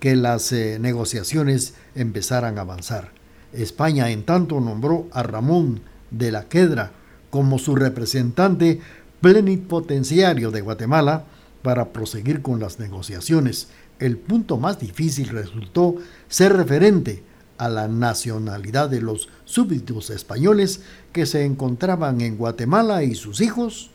que 0.00 0.16
las 0.16 0.52
eh, 0.52 0.78
negociaciones 0.80 1.74
empezaran 1.94 2.58
a 2.58 2.62
avanzar. 2.62 3.10
España 3.52 4.10
en 4.10 4.24
tanto 4.24 4.60
nombró 4.60 5.06
a 5.12 5.22
Ramón 5.22 5.80
de 6.10 6.32
la 6.32 6.48
Quedra 6.48 6.92
como 7.30 7.58
su 7.58 7.74
representante 7.74 8.80
plenipotenciario 9.20 10.50
de 10.50 10.60
Guatemala 10.60 11.24
para 11.62 11.92
proseguir 11.92 12.42
con 12.42 12.60
las 12.60 12.78
negociaciones. 12.78 13.68
El 13.98 14.18
punto 14.18 14.58
más 14.58 14.78
difícil 14.78 15.30
resultó 15.30 15.96
ser 16.28 16.52
referente 16.52 17.22
a 17.58 17.68
la 17.68 17.88
nacionalidad 17.88 18.88
de 18.90 19.00
los 19.00 19.28
súbditos 19.44 20.10
españoles 20.10 20.82
que 21.12 21.26
se 21.26 21.44
encontraban 21.44 22.20
en 22.20 22.36
Guatemala 22.36 23.02
y 23.02 23.14
sus 23.14 23.40
hijos, 23.40 23.90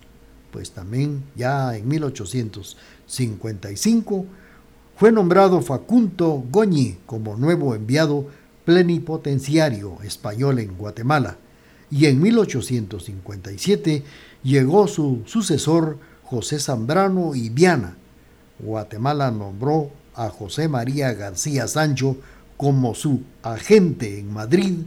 pues 0.52 0.72
también 0.72 1.24
ya 1.36 1.78
en 1.78 1.88
1855 1.88 4.26
fue 4.98 5.12
nombrado 5.12 5.62
Facundo 5.62 6.44
Goñi 6.50 6.98
como 7.06 7.38
nuevo 7.38 7.76
enviado 7.76 8.26
plenipotenciario 8.66 10.00
español 10.04 10.58
en 10.60 10.76
Guatemala 10.78 11.38
y 11.92 12.08
en 12.08 12.20
1857 12.22 14.04
llegó 14.44 14.88
su 14.88 15.22
sucesor 15.26 16.00
José 16.24 16.58
Zambrano 16.60 17.36
y 17.36 17.50
Viana. 17.50 17.98
Guatemala 18.60 19.30
nombró 19.30 19.92
a 20.16 20.30
José 20.30 20.70
María 20.70 21.14
García 21.14 21.68
Sancho 21.68 22.18
como 22.58 22.96
su 22.96 23.22
agente 23.44 24.18
en 24.20 24.34
Madrid 24.34 24.80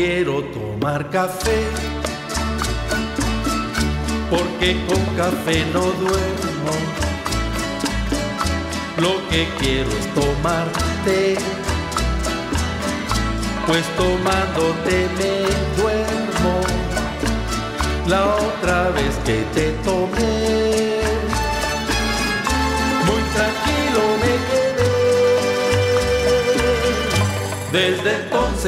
Quiero 0.00 0.42
tomar 0.44 1.10
café, 1.10 1.60
porque 4.30 4.74
con 4.88 5.04
café 5.14 5.66
no 5.74 5.82
duermo. 5.82 6.72
Lo 8.96 9.28
que 9.28 9.46
quiero 9.58 9.90
es 9.90 10.06
tomarte, 10.14 11.36
pues 13.66 13.84
tomándote 13.98 15.09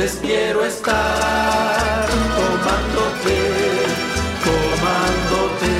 entonces 0.02 0.20
quiero 0.20 0.64
estar 0.64 2.08
tomándote, 2.34 3.36
tomándote. 4.42 5.74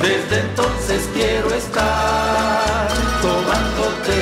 Desde 0.00 0.40
entonces 0.40 1.10
quiero 1.12 1.52
estar 1.52 2.88
tomándote, 3.20 4.20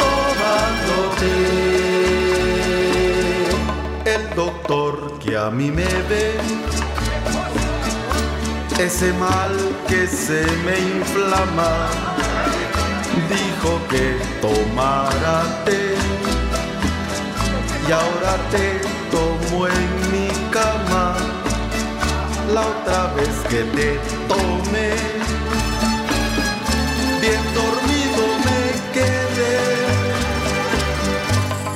tomándote. 0.00 1.32
El 4.06 4.34
doctor 4.34 5.18
que 5.18 5.36
a 5.36 5.50
mí 5.50 5.70
me 5.70 5.84
ve, 6.08 6.38
ese 8.78 9.12
mal 9.12 9.52
que 9.88 10.06
se 10.06 10.46
me 10.64 10.78
inflama 10.78 11.90
dijo 13.28 13.80
que 13.90 14.18
tomara 14.40 15.64
té 15.64 15.93
y 17.86 17.92
ahora 17.92 18.36
te 18.50 18.80
tomo 19.10 19.66
en 19.66 20.12
mi 20.12 20.28
cama. 20.50 21.16
La 22.52 22.60
otra 22.60 23.12
vez 23.14 23.34
que 23.48 23.64
te 23.76 23.98
tomé 24.28 24.90
bien 27.20 27.44
dormido 27.60 28.22
me 28.46 28.62
quedé. 28.96 29.58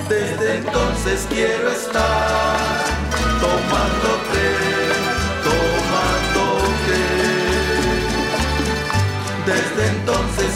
Desde 0.08 0.48
entonces 0.58 1.26
quiero 1.28 1.70
estar 1.70 2.56
tomándote 3.40 4.44
tomándote 5.48 7.00
desde 9.46 9.82
entonces 9.96 10.47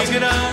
en 0.00 0.10
mi 0.10 0.47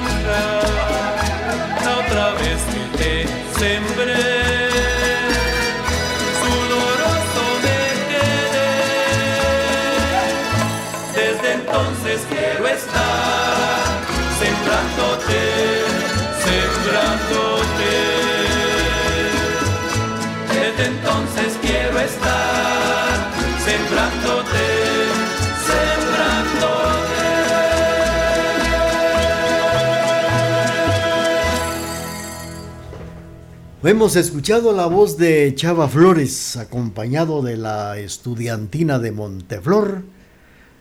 Hemos 33.87 34.15
escuchado 34.15 34.73
la 34.73 34.87
voz 34.87 35.15
de 35.15 35.53
Chava 35.53 35.87
Flores, 35.87 36.57
acompañado 36.57 37.43
de 37.43 37.55
la 37.55 37.99
estudiantina 37.99 38.97
de 38.97 39.11
Monteflor, 39.11 40.01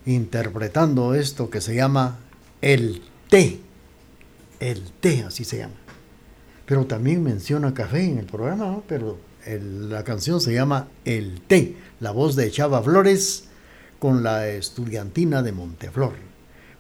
interpretando 0.07 1.13
esto 1.13 1.51
que 1.51 1.61
se 1.61 1.75
llama 1.75 2.17
El 2.63 3.03
Té. 3.29 3.61
El 4.59 4.91
Té, 5.01 5.23
así 5.23 5.45
se 5.45 5.59
llama. 5.59 5.75
Pero 6.65 6.87
también 6.87 7.23
menciona 7.23 7.75
café 7.75 8.05
en 8.05 8.17
el 8.21 8.25
programa, 8.25 8.69
¿no? 8.69 8.83
pero 8.89 9.19
la 9.47 10.03
canción 10.03 10.41
se 10.41 10.55
llama 10.55 10.89
El 11.05 11.43
Té, 11.43 11.77
la 12.01 12.11
voz 12.11 12.37
de 12.37 12.51
Chava 12.51 12.83
Flores 12.83 13.49
con 13.99 14.23
la 14.23 14.49
estudiantina 14.49 15.43
de 15.43 15.53
Monteflor. 15.53 16.15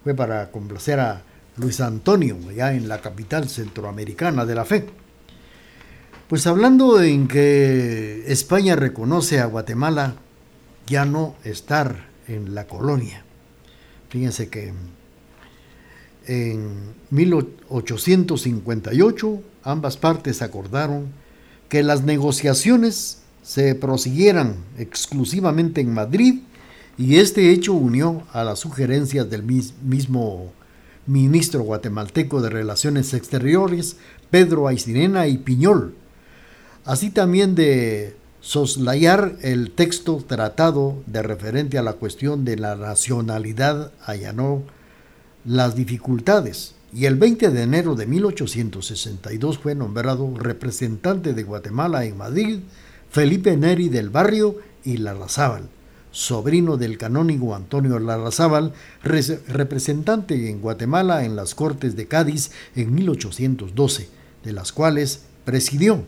Fue 0.02 0.14
para 0.14 0.50
complacer 0.50 1.00
a 1.00 1.20
Luis 1.58 1.82
Antonio, 1.82 2.38
allá 2.48 2.72
en 2.72 2.88
la 2.88 3.02
capital 3.02 3.46
centroamericana 3.50 4.46
de 4.46 4.54
la 4.54 4.64
fe. 4.64 5.03
Pues 6.34 6.48
hablando 6.48 7.00
en 7.00 7.28
que 7.28 8.24
España 8.26 8.74
reconoce 8.74 9.38
a 9.38 9.46
Guatemala 9.46 10.16
ya 10.84 11.04
no 11.04 11.36
estar 11.44 12.08
en 12.26 12.56
la 12.56 12.66
colonia. 12.66 13.22
Fíjense 14.08 14.48
que 14.48 14.72
en 16.26 16.70
1858 17.10 19.42
ambas 19.62 19.96
partes 19.96 20.42
acordaron 20.42 21.12
que 21.68 21.84
las 21.84 22.02
negociaciones 22.02 23.18
se 23.44 23.76
prosiguieran 23.76 24.56
exclusivamente 24.76 25.82
en 25.82 25.94
Madrid 25.94 26.40
y 26.98 27.18
este 27.18 27.52
hecho 27.52 27.74
unió 27.74 28.24
a 28.32 28.42
las 28.42 28.58
sugerencias 28.58 29.30
del 29.30 29.44
mismo 29.44 30.52
ministro 31.06 31.62
guatemalteco 31.62 32.42
de 32.42 32.50
Relaciones 32.50 33.14
Exteriores, 33.14 33.98
Pedro 34.32 34.66
Aicinena 34.66 35.28
y 35.28 35.38
Piñol, 35.38 35.94
así 36.84 37.10
también 37.10 37.54
de 37.54 38.16
soslayar 38.40 39.36
el 39.42 39.70
texto 39.70 40.22
tratado 40.26 41.02
de 41.06 41.22
referente 41.22 41.78
a 41.78 41.82
la 41.82 41.94
cuestión 41.94 42.44
de 42.44 42.56
la 42.56 42.76
nacionalidad 42.76 43.92
allanó 44.04 44.62
las 45.44 45.74
dificultades 45.74 46.74
y 46.92 47.06
el 47.06 47.16
20 47.16 47.50
de 47.50 47.62
enero 47.62 47.94
de 47.94 48.06
1862 48.06 49.58
fue 49.58 49.74
nombrado 49.74 50.32
representante 50.36 51.32
de 51.32 51.42
Guatemala 51.42 52.04
en 52.04 52.16
Madrid 52.16 52.60
Felipe 53.14 53.56
Neri 53.56 53.88
del 53.88 54.10
Barrio 54.10 54.58
y 54.82 54.96
Larrazábal, 54.96 55.68
sobrino 56.10 56.76
del 56.76 56.98
canónigo 56.98 57.54
Antonio 57.54 58.00
Larrazábal, 58.00 58.72
representante 59.04 60.50
en 60.50 60.60
Guatemala 60.60 61.24
en 61.24 61.36
las 61.36 61.54
Cortes 61.54 61.94
de 61.94 62.08
Cádiz 62.08 62.50
en 62.74 62.92
1812, 62.92 64.08
de 64.42 64.52
las 64.52 64.72
cuales 64.72 65.26
presidió. 65.44 66.02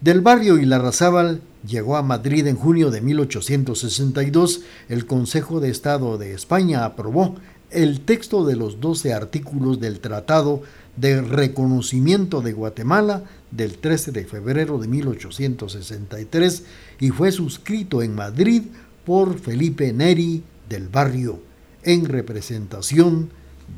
Del 0.00 0.20
barrio 0.20 0.58
y 0.58 0.66
Larrazábal 0.66 1.40
llegó 1.66 1.96
a 1.96 2.02
Madrid 2.02 2.46
en 2.46 2.56
junio 2.56 2.90
de 2.90 3.00
1862. 3.00 4.60
El 4.90 5.06
Consejo 5.06 5.58
de 5.58 5.70
Estado 5.70 6.18
de 6.18 6.34
España 6.34 6.84
aprobó 6.84 7.36
el 7.70 8.02
texto 8.02 8.44
de 8.44 8.56
los 8.56 8.78
12 8.80 9.14
artículos 9.14 9.80
del 9.80 10.00
Tratado 10.00 10.60
de 10.96 11.22
Reconocimiento 11.22 12.42
de 12.42 12.52
Guatemala 12.52 13.24
del 13.50 13.78
13 13.78 14.12
de 14.12 14.26
febrero 14.26 14.78
de 14.78 14.86
1863 14.86 16.64
y 17.00 17.10
fue 17.10 17.32
suscrito 17.32 18.02
en 18.02 18.14
Madrid 18.14 18.64
por 19.06 19.38
Felipe 19.38 19.94
Neri 19.94 20.42
del 20.68 20.88
Barrio 20.88 21.40
en 21.82 22.04
representación 22.04 23.30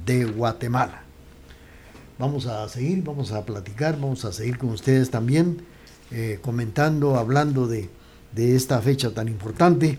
de 0.04 0.24
Guatemala. 0.24 1.04
Vamos 2.18 2.46
a 2.46 2.68
seguir, 2.68 3.04
vamos 3.04 3.30
a 3.30 3.46
platicar, 3.46 3.94
vamos 4.00 4.24
a 4.24 4.32
seguir 4.32 4.58
con 4.58 4.70
ustedes 4.70 5.10
también 5.10 5.58
eh, 6.10 6.38
comentando, 6.42 7.16
hablando 7.16 7.66
de, 7.66 7.88
de 8.32 8.56
esta 8.56 8.80
fecha 8.80 9.10
tan 9.10 9.28
importante 9.28 9.98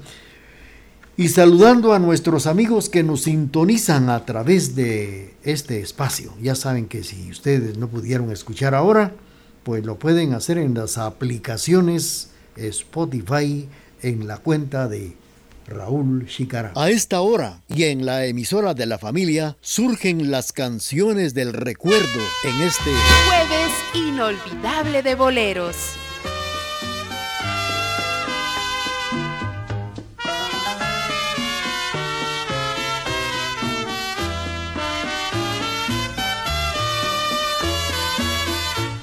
y 1.18 1.28
saludando 1.28 1.93
a 1.93 1.99
nuestros 1.99 2.47
amigos 2.47 2.88
que 2.88 3.03
nos 3.03 3.24
sintonizan 3.24 4.10
a 4.10 4.26
través 4.26 4.76
de 4.76 5.34
este 5.43 5.82
espacio. 5.82 6.34
Ya 6.41 6.55
saben 6.55 6.88
que 6.88 7.03
si 7.03 7.30
ustedes 7.30 7.78
no 7.78 7.89
pudieron 7.89 8.32
escuchar 8.32 8.74
ahora, 8.74 9.14
pues 9.64 9.86
lo 9.86 9.99
pueden 9.99 10.34
hacer 10.34 10.57
en 10.57 10.74
las 10.74 10.97
aplicaciones 10.97 12.30
Spotify 12.55 13.68
en 14.01 14.28
la 14.28 14.38
cuenta 14.38 14.88
de 14.88 15.16
Raúl 15.68 16.26
Chicara. 16.28 16.72
A 16.76 16.89
esta 16.89 17.22
hora 17.22 17.62
y 17.68 17.84
en 17.84 18.05
la 18.05 18.26
emisora 18.26 18.74
de 18.74 18.86
la 18.86 18.97
familia 18.97 19.57
surgen 19.62 20.32
las 20.32 20.53
canciones 20.53 21.34
del 21.34 21.53
recuerdo 21.53 22.22
en 22.45 22.62
este 22.62 22.91
jueves 23.28 23.59
inolvidable 23.94 25.02
de 25.02 25.16
boleros. 25.16 25.96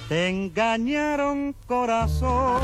Te 0.08 0.28
engañaron 0.28 1.54
corazón 1.66 2.60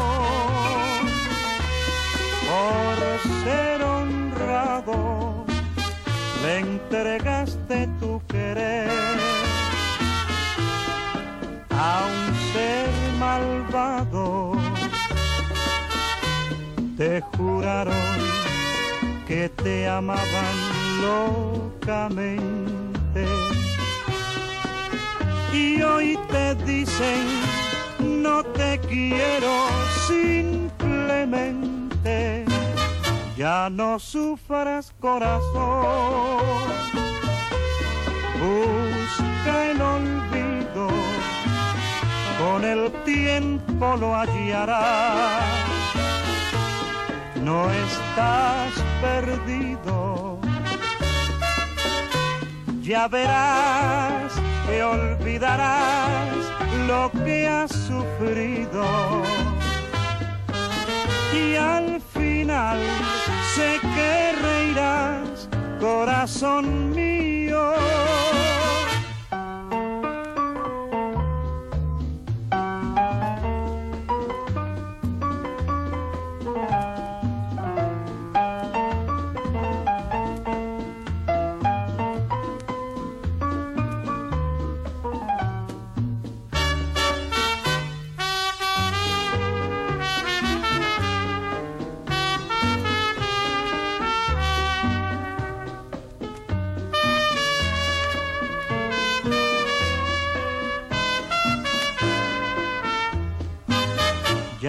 por 2.47 3.45
ser 3.45 3.83
honrado, 3.83 5.45
le 6.45 6.59
entregaste 6.59 7.89
tu 7.99 8.23
querer 8.29 9.41
malvado. 13.33 14.53
Te 16.97 17.20
juraron 17.37 17.95
que 19.26 19.49
te 19.49 19.89
amaban 19.89 20.57
locamente. 21.09 22.53
Y 25.53 25.83
hoy 25.83 26.16
te 26.30 26.55
dicen 26.66 27.26
no 28.24 28.45
te 28.45 28.78
quiero 28.89 29.53
simplemente. 30.09 32.45
Ya 33.37 33.68
no 33.70 33.99
sufras 33.99 34.93
corazón. 35.01 36.43
Busca 38.41 39.70
el 39.70 39.80
olvido 39.80 40.41
con 42.43 42.64
el 42.64 42.90
tiempo 43.05 43.97
lo 43.97 44.14
hallarás 44.16 45.62
no 47.43 47.70
estás 47.70 48.72
perdido. 49.01 50.38
Ya 52.82 53.09
verás 53.09 54.32
que 54.66 54.82
olvidarás 54.82 56.36
lo 56.86 57.11
que 57.24 57.47
has 57.47 57.70
sufrido. 57.70 58.84
Y 61.34 61.57
al 61.57 62.01
final 62.01 62.78
sé 63.55 63.78
que 63.95 64.32
reirás, 64.43 65.49
corazón 65.80 66.90
mío. 66.90 67.72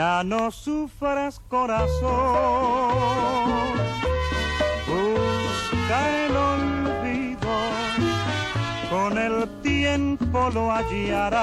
Ya 0.04 0.22
no 0.22 0.51
sufras 0.51 1.39
corazón, 1.47 1.88
busca 4.86 5.97
el 6.26 6.36
olvido, 6.36 7.54
con 8.89 9.18
el 9.18 9.47
tiempo 9.62 10.49
lo 10.54 10.74
hallarás, 10.74 11.39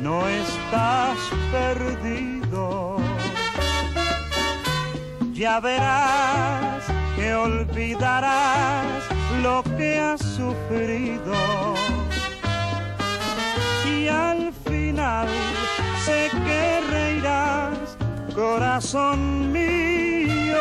no 0.00 0.26
estás 0.26 1.16
perdido. 1.52 2.96
Ya 5.32 5.60
verás 5.60 6.82
que 7.14 7.34
olvidarás 7.34 9.04
lo 9.44 9.62
que 9.78 10.00
has 10.00 10.20
sufrido. 10.20 11.36
Y 13.86 14.08
al 14.08 14.52
final 14.64 15.28
son 18.80 19.52
míos. 19.52 20.58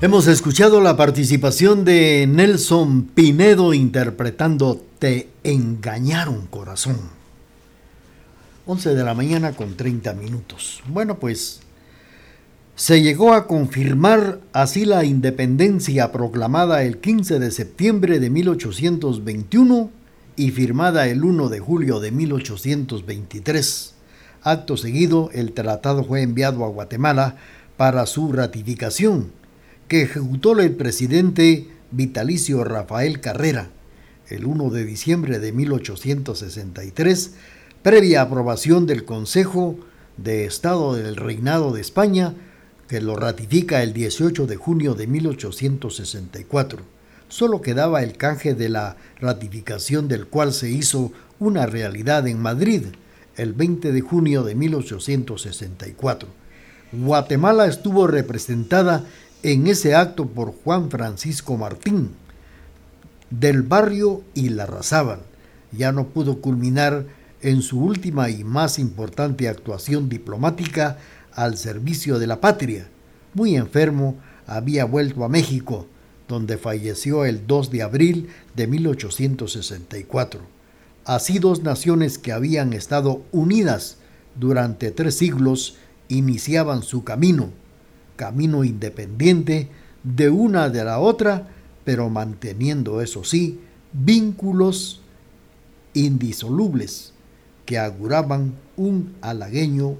Hemos 0.00 0.26
escuchado 0.26 0.80
la 0.80 0.96
participación 0.96 1.84
de 1.84 2.26
Nelson 2.28 3.02
Pinedo 3.14 3.74
interpretando 3.74 4.84
Te 4.98 5.28
engañaron 5.44 6.46
corazón. 6.46 6.98
11 8.66 8.94
de 8.94 9.04
la 9.04 9.14
mañana 9.14 9.52
con 9.52 9.76
30 9.76 10.14
minutos. 10.14 10.82
Bueno, 10.86 11.18
pues 11.18 11.60
se 12.76 13.02
llegó 13.02 13.34
a 13.34 13.46
confirmar 13.46 14.40
así 14.52 14.84
la 14.84 15.04
independencia 15.04 16.12
proclamada 16.12 16.84
el 16.84 16.98
15 16.98 17.38
de 17.40 17.50
septiembre 17.50 18.20
de 18.20 18.30
1821 18.30 20.01
y 20.36 20.50
firmada 20.50 21.06
el 21.08 21.24
1 21.24 21.48
de 21.48 21.60
julio 21.60 22.00
de 22.00 22.10
1823. 22.10 23.94
Acto 24.42 24.76
seguido, 24.76 25.30
el 25.32 25.52
tratado 25.52 26.04
fue 26.04 26.22
enviado 26.22 26.64
a 26.64 26.68
Guatemala 26.68 27.36
para 27.76 28.06
su 28.06 28.32
ratificación, 28.32 29.32
que 29.88 30.02
ejecutó 30.02 30.58
el 30.58 30.72
presidente 30.72 31.68
vitalicio 31.90 32.64
Rafael 32.64 33.20
Carrera 33.20 33.70
el 34.32 34.46
1 34.46 34.70
de 34.70 34.84
diciembre 34.84 35.38
de 35.38 35.52
1863, 35.52 37.32
previa 37.82 38.22
aprobación 38.22 38.86
del 38.86 39.04
Consejo 39.04 39.78
de 40.16 40.44
Estado 40.44 40.94
del 40.94 41.16
Reinado 41.16 41.72
de 41.72 41.80
España, 41.80 42.34
que 42.88 43.00
lo 43.00 43.16
ratifica 43.16 43.82
el 43.82 43.92
18 43.92 44.46
de 44.46 44.56
junio 44.56 44.94
de 44.94 45.06
1864 45.06 46.91
solo 47.32 47.62
quedaba 47.62 48.02
el 48.02 48.18
canje 48.18 48.54
de 48.54 48.68
la 48.68 48.96
ratificación 49.18 50.06
del 50.06 50.26
cual 50.26 50.52
se 50.52 50.70
hizo 50.70 51.12
una 51.38 51.64
realidad 51.64 52.28
en 52.28 52.38
Madrid 52.38 52.82
el 53.38 53.54
20 53.54 53.90
de 53.90 54.00
junio 54.02 54.42
de 54.42 54.54
1864. 54.54 56.28
Guatemala 56.92 57.64
estuvo 57.64 58.06
representada 58.06 59.06
en 59.42 59.66
ese 59.66 59.94
acto 59.94 60.26
por 60.26 60.52
Juan 60.62 60.90
Francisco 60.90 61.56
Martín 61.56 62.10
del 63.30 63.62
barrio 63.62 64.22
y 64.34 64.50
Larrazábal. 64.50 65.20
Ya 65.72 65.90
no 65.90 66.08
pudo 66.08 66.42
culminar 66.42 67.06
en 67.40 67.62
su 67.62 67.82
última 67.82 68.28
y 68.28 68.44
más 68.44 68.78
importante 68.78 69.48
actuación 69.48 70.10
diplomática 70.10 70.98
al 71.32 71.56
servicio 71.56 72.18
de 72.18 72.26
la 72.26 72.42
patria. 72.42 72.88
Muy 73.32 73.56
enfermo, 73.56 74.16
había 74.46 74.84
vuelto 74.84 75.24
a 75.24 75.30
México 75.30 75.86
donde 76.28 76.56
falleció 76.56 77.24
el 77.24 77.46
2 77.46 77.70
de 77.70 77.82
abril 77.82 78.28
de 78.54 78.66
1864. 78.66 80.40
Así 81.04 81.38
dos 81.38 81.62
naciones 81.62 82.18
que 82.18 82.32
habían 82.32 82.72
estado 82.72 83.22
unidas 83.32 83.98
durante 84.38 84.90
tres 84.90 85.16
siglos 85.16 85.76
iniciaban 86.08 86.82
su 86.82 87.04
camino, 87.04 87.50
camino 88.16 88.64
independiente 88.64 89.68
de 90.04 90.30
una 90.30 90.68
de 90.68 90.84
la 90.84 90.98
otra, 90.98 91.48
pero 91.84 92.08
manteniendo, 92.08 93.00
eso 93.00 93.24
sí, 93.24 93.60
vínculos 93.92 95.00
indisolubles 95.94 97.12
que 97.66 97.78
auguraban 97.78 98.54
un 98.76 99.14
halagueño 99.20 99.96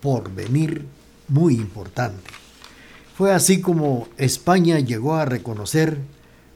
porvenir 0.00 0.86
muy 1.28 1.54
importante. 1.54 2.30
Fue 3.16 3.32
así 3.32 3.60
como 3.60 4.08
España 4.18 4.80
llegó 4.80 5.14
a 5.14 5.24
reconocer 5.24 5.98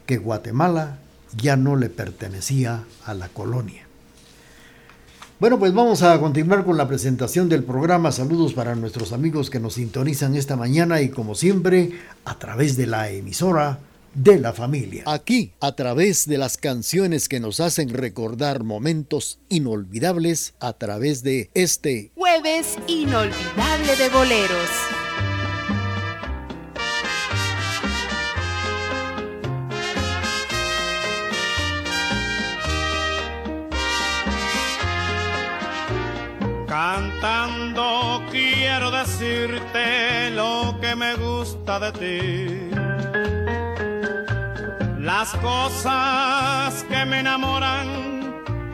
que 0.07 0.19
Guatemala 0.19 0.99
ya 1.37 1.57
no 1.57 1.77
le 1.77 1.89
pertenecía 1.89 2.85
a 3.05 3.15
la 3.15 3.29
colonia. 3.29 3.87
Bueno, 5.39 5.61
pues 5.61 5.73
vamos 5.73 6.03
a 6.03 6.19
continuar 6.19 6.65
con 6.65 6.77
la 6.77 6.89
presentación 6.89 7.49
del 7.49 7.63
programa. 7.63 8.11
Saludos 8.11 8.55
para 8.55 8.75
nuestros 8.75 9.13
amigos 9.13 9.51
que 9.51 9.61
nos 9.61 9.75
sintonizan 9.75 10.35
esta 10.35 10.57
mañana 10.57 11.01
y 11.01 11.11
como 11.11 11.37
siempre 11.37 11.93
a 12.25 12.37
través 12.41 12.77
de 12.77 12.89
la 12.89 13.09
emisora 13.09 13.79
de 14.15 14.41
la 14.41 14.53
familia. 14.53 15.05
Aquí, 15.07 15.53
a 15.61 15.77
través 15.77 16.27
de 16.27 16.39
las 16.39 16.57
canciones 16.57 17.29
que 17.29 17.39
nos 17.39 17.61
hacen 17.61 17.91
recordar 17.91 18.65
momentos 18.65 19.39
inolvidables 19.49 20.55
a 20.59 20.73
través 20.73 21.23
de 21.23 21.51
este 21.55 22.11
jueves 22.17 22.77
inolvidable 22.89 23.95
de 23.97 24.09
boleros. 24.09 25.08
Cantando 36.81 38.23
quiero 38.31 38.93
decirte 38.93 40.31
lo 40.31 40.79
que 40.81 40.95
me 40.95 41.17
gusta 41.17 41.81
de 41.81 41.91
ti. 42.01 42.71
Las 45.01 45.35
cosas 45.39 46.85
que 46.85 47.05
me 47.05 47.19
enamoran 47.19 47.89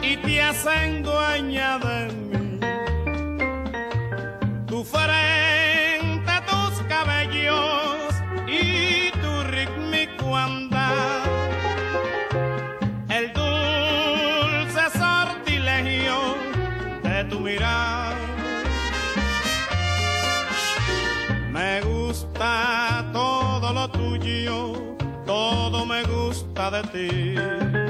y 0.03 0.19
te 0.19 0.43
hacen 0.43 1.03
dueña 1.03 1.79
de 1.79 2.13
mí. 2.13 2.34
Me 26.55 26.71
gusta 26.71 26.83
de 26.93 27.84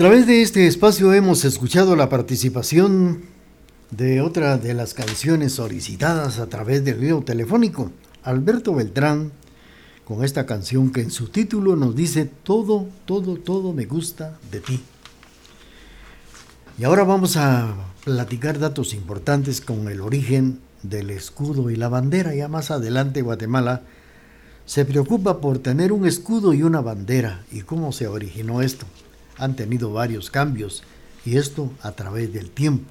través 0.00 0.26
de 0.26 0.40
este 0.40 0.66
espacio 0.66 1.12
hemos 1.12 1.44
escuchado 1.44 1.94
la 1.94 2.08
participación 2.08 3.20
de 3.90 4.22
otra 4.22 4.56
de 4.56 4.72
las 4.72 4.94
canciones 4.94 5.52
solicitadas 5.52 6.38
a 6.38 6.46
través 6.46 6.82
del 6.86 6.94
video 6.94 7.20
telefónico. 7.20 7.92
Alberto 8.22 8.74
Beltrán 8.74 9.30
con 10.06 10.24
esta 10.24 10.46
canción 10.46 10.90
que 10.90 11.02
en 11.02 11.10
su 11.10 11.28
título 11.28 11.76
nos 11.76 11.94
dice 11.94 12.24
todo, 12.24 12.86
todo, 13.04 13.36
todo 13.36 13.74
me 13.74 13.84
gusta 13.84 14.38
de 14.50 14.60
ti. 14.60 14.80
Y 16.78 16.84
ahora 16.84 17.04
vamos 17.04 17.36
a 17.36 17.74
platicar 18.02 18.58
datos 18.58 18.94
importantes 18.94 19.60
con 19.60 19.86
el 19.88 20.00
origen 20.00 20.60
del 20.82 21.10
escudo 21.10 21.68
y 21.68 21.76
la 21.76 21.90
bandera. 21.90 22.34
Ya 22.34 22.48
más 22.48 22.70
adelante 22.70 23.20
Guatemala 23.20 23.82
se 24.64 24.86
preocupa 24.86 25.42
por 25.42 25.58
tener 25.58 25.92
un 25.92 26.06
escudo 26.06 26.54
y 26.54 26.62
una 26.62 26.80
bandera. 26.80 27.44
¿Y 27.52 27.60
cómo 27.60 27.92
se 27.92 28.06
originó 28.06 28.62
esto? 28.62 28.86
Han 29.40 29.56
tenido 29.56 29.92
varios 29.92 30.30
cambios 30.30 30.84
y 31.24 31.36
esto 31.36 31.72
a 31.82 31.92
través 31.92 32.32
del 32.32 32.50
tiempo. 32.50 32.88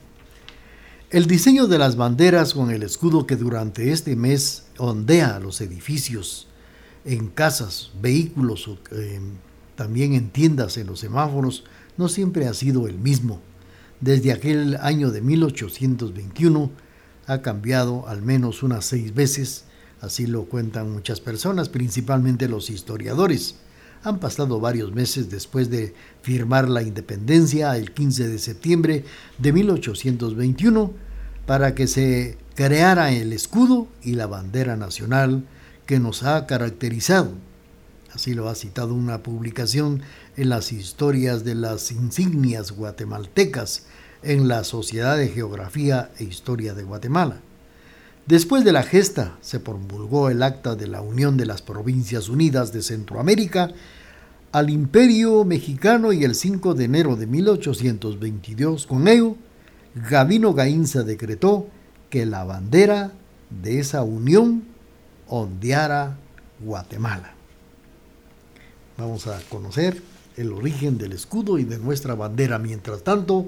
El 1.10 1.26
diseño 1.26 1.68
de 1.68 1.78
las 1.78 1.96
banderas 1.96 2.54
con 2.54 2.70
el 2.70 2.84
escudo 2.84 3.26
que 3.26 3.38
durante 3.38 3.92
este 3.92 4.16
mes 4.18 4.66
ondea 4.78 5.40
los 5.40 5.62
edificios, 5.62 6.48
en 7.06 7.30
casas, 7.30 7.92
vehículos, 8.02 8.70
eh, 8.92 9.22
también 9.76 10.14
en 10.14 10.30
tiendas, 10.30 10.78
en 10.78 10.88
los 10.88 11.00
semáforos, 11.00 11.64
no 11.98 12.10
siempre 12.10 12.46
ha 12.48 12.54
sido 12.54 12.88
el 12.88 13.00
mismo 13.00 13.40
desde 14.02 14.32
aquel 14.32 14.78
año 14.78 15.12
de 15.12 15.22
1821 15.22 16.72
ha 17.28 17.42
cambiado 17.42 18.08
al 18.08 18.22
menos 18.22 18.64
unas 18.64 18.86
seis 18.86 19.14
veces, 19.14 19.66
así 20.00 20.26
lo 20.26 20.46
cuentan 20.46 20.92
muchas 20.92 21.20
personas, 21.20 21.68
principalmente 21.68 22.48
los 22.48 22.70
historiadores. 22.70 23.56
Han 24.04 24.20
pasado 24.20 24.60
varios 24.60 24.94
meses 24.94 25.30
después 25.30 25.70
de 25.70 25.94
firmar 26.22 26.70
la 26.70 26.82
independencia 26.82 27.76
el 27.76 27.92
15 27.92 28.30
de 28.30 28.40
septiembre 28.40 29.04
de 29.38 29.52
1821 29.52 30.94
para 31.46 31.76
que 31.76 31.88
se 31.88 32.38
creara 32.56 33.12
el 33.12 33.34
escudo 33.34 33.88
y 34.02 34.14
la 34.14 34.28
bandera 34.28 34.78
nacional 34.78 35.46
que 35.86 36.00
nos 36.00 36.24
ha 36.24 36.46
caracterizado. 36.46 37.34
Así 38.14 38.34
lo 38.34 38.50
ha 38.50 38.56
citado 38.56 38.94
una 38.94 39.22
publicación 39.22 40.02
en 40.38 40.50
las 40.50 40.72
historias 40.72 41.44
de 41.44 41.56
las 41.56 41.92
insignias 41.92 42.72
guatemaltecas 42.72 43.86
en 44.24 44.48
la 44.48 44.64
Sociedad 44.64 45.18
de 45.18 45.30
Geografía 45.30 46.12
e 46.18 46.24
Historia 46.24 46.74
de 46.74 46.84
Guatemala. 46.84 47.42
Después 48.26 48.64
de 48.64 48.72
la 48.72 48.84
gesta 48.84 49.38
se 49.42 49.60
promulgó 49.60 50.30
el 50.30 50.44
acta 50.44 50.76
de 50.76 50.88
la 50.88 51.02
Unión 51.02 51.38
de 51.38 51.46
las 51.46 51.62
Provincias 51.62 52.30
Unidas 52.30 52.72
de 52.72 52.84
Centroamérica 52.84 53.72
al 54.52 54.70
Imperio 54.70 55.46
Mexicano 55.46 56.12
y 56.12 56.24
el 56.24 56.36
5 56.36 56.74
de 56.74 56.86
enero 56.86 57.16
de 57.16 57.28
1822 57.28 58.88
con 58.88 59.08
ello, 59.08 59.36
Gabino 59.96 60.54
Gainza 60.54 61.04
decretó 61.04 61.68
que 62.10 62.26
la 62.26 62.44
bandera 62.44 63.12
de 63.50 63.80
esa 63.80 64.04
unión 64.04 64.64
ondeara 65.28 66.18
Guatemala. 66.60 67.34
Vamos 68.98 69.28
a 69.28 69.40
conocer 69.50 70.02
el 70.36 70.52
origen 70.52 70.98
del 70.98 71.14
escudo 71.14 71.58
y 71.58 71.64
de 71.64 71.78
nuestra 71.78 72.16
bandera. 72.16 72.60
Mientras 72.60 73.04
tanto, 73.04 73.46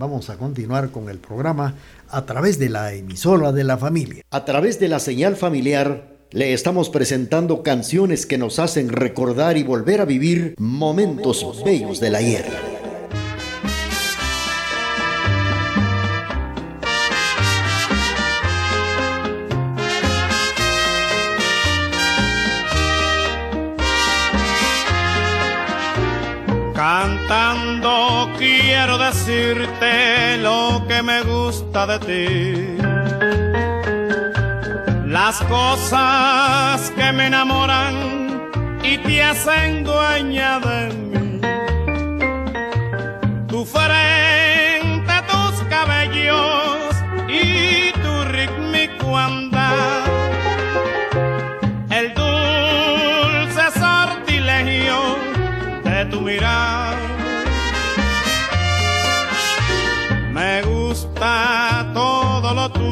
vamos 0.00 0.30
a 0.30 0.38
continuar 0.38 0.88
con 0.90 1.10
el 1.10 1.18
programa 1.18 1.74
a 2.08 2.24
través 2.24 2.58
de 2.58 2.70
la 2.70 2.94
emisora 2.94 3.52
de 3.52 3.64
la 3.64 3.76
familia. 3.76 4.24
A 4.30 4.46
través 4.46 4.80
de 4.80 4.88
la 4.88 4.98
señal 4.98 5.36
familiar 5.36 6.16
le 6.30 6.54
estamos 6.54 6.88
presentando 6.88 7.62
canciones 7.62 8.24
que 8.24 8.38
nos 8.38 8.58
hacen 8.58 8.88
recordar 8.88 9.58
y 9.58 9.62
volver 9.62 10.00
a 10.00 10.06
vivir 10.06 10.54
momentos 10.56 11.62
bellos 11.64 12.00
del 12.00 12.14
ayer. 12.14 12.69
Decirte 29.30 30.38
lo 30.38 30.84
que 30.88 31.02
me 31.02 31.22
gusta 31.22 31.86
de 31.86 31.98
ti. 32.08 32.76
Las 35.06 35.40
cosas 35.42 36.90
que 36.96 37.12
me 37.12 37.26
enamoran 37.26 38.50
y 38.82 38.98
te 38.98 39.22
hacen 39.22 39.84
dueña 39.84 40.60
de 40.60 40.94
mí. 40.94 41.40
Tu 43.48 43.64
frente, 43.64 44.19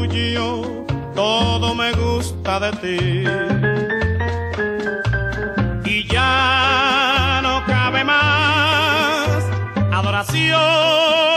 tuyo, 0.08 0.84
todo 1.14 1.74
me 1.74 1.92
gusta 1.92 2.60
de 2.60 2.72
ti. 2.82 3.24
Y 5.84 6.06
ya 6.08 7.40
no 7.42 7.64
cabe 7.66 8.04
más 8.04 9.44
adoración 9.92 11.27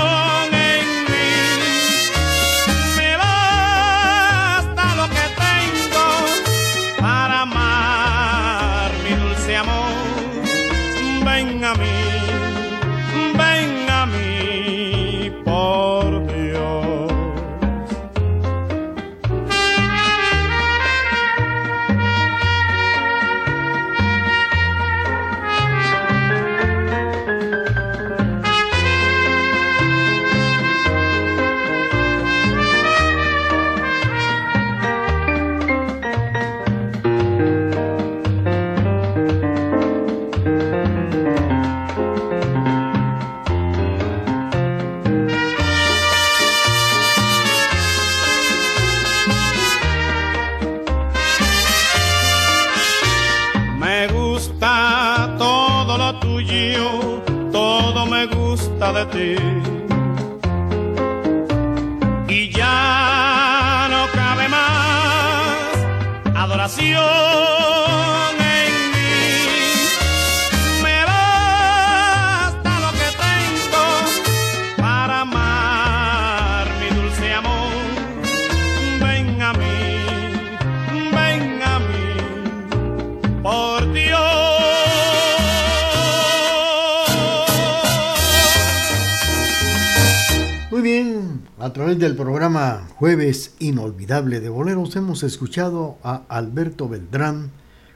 Jueves 93.02 93.56
Inolvidable 93.58 94.42
de 94.42 94.50
Boleros 94.50 94.96
hemos 94.96 95.24
escuchado 95.24 95.98
a 96.04 96.22
Alberto 96.30 96.88
Beltrán 96.88 97.50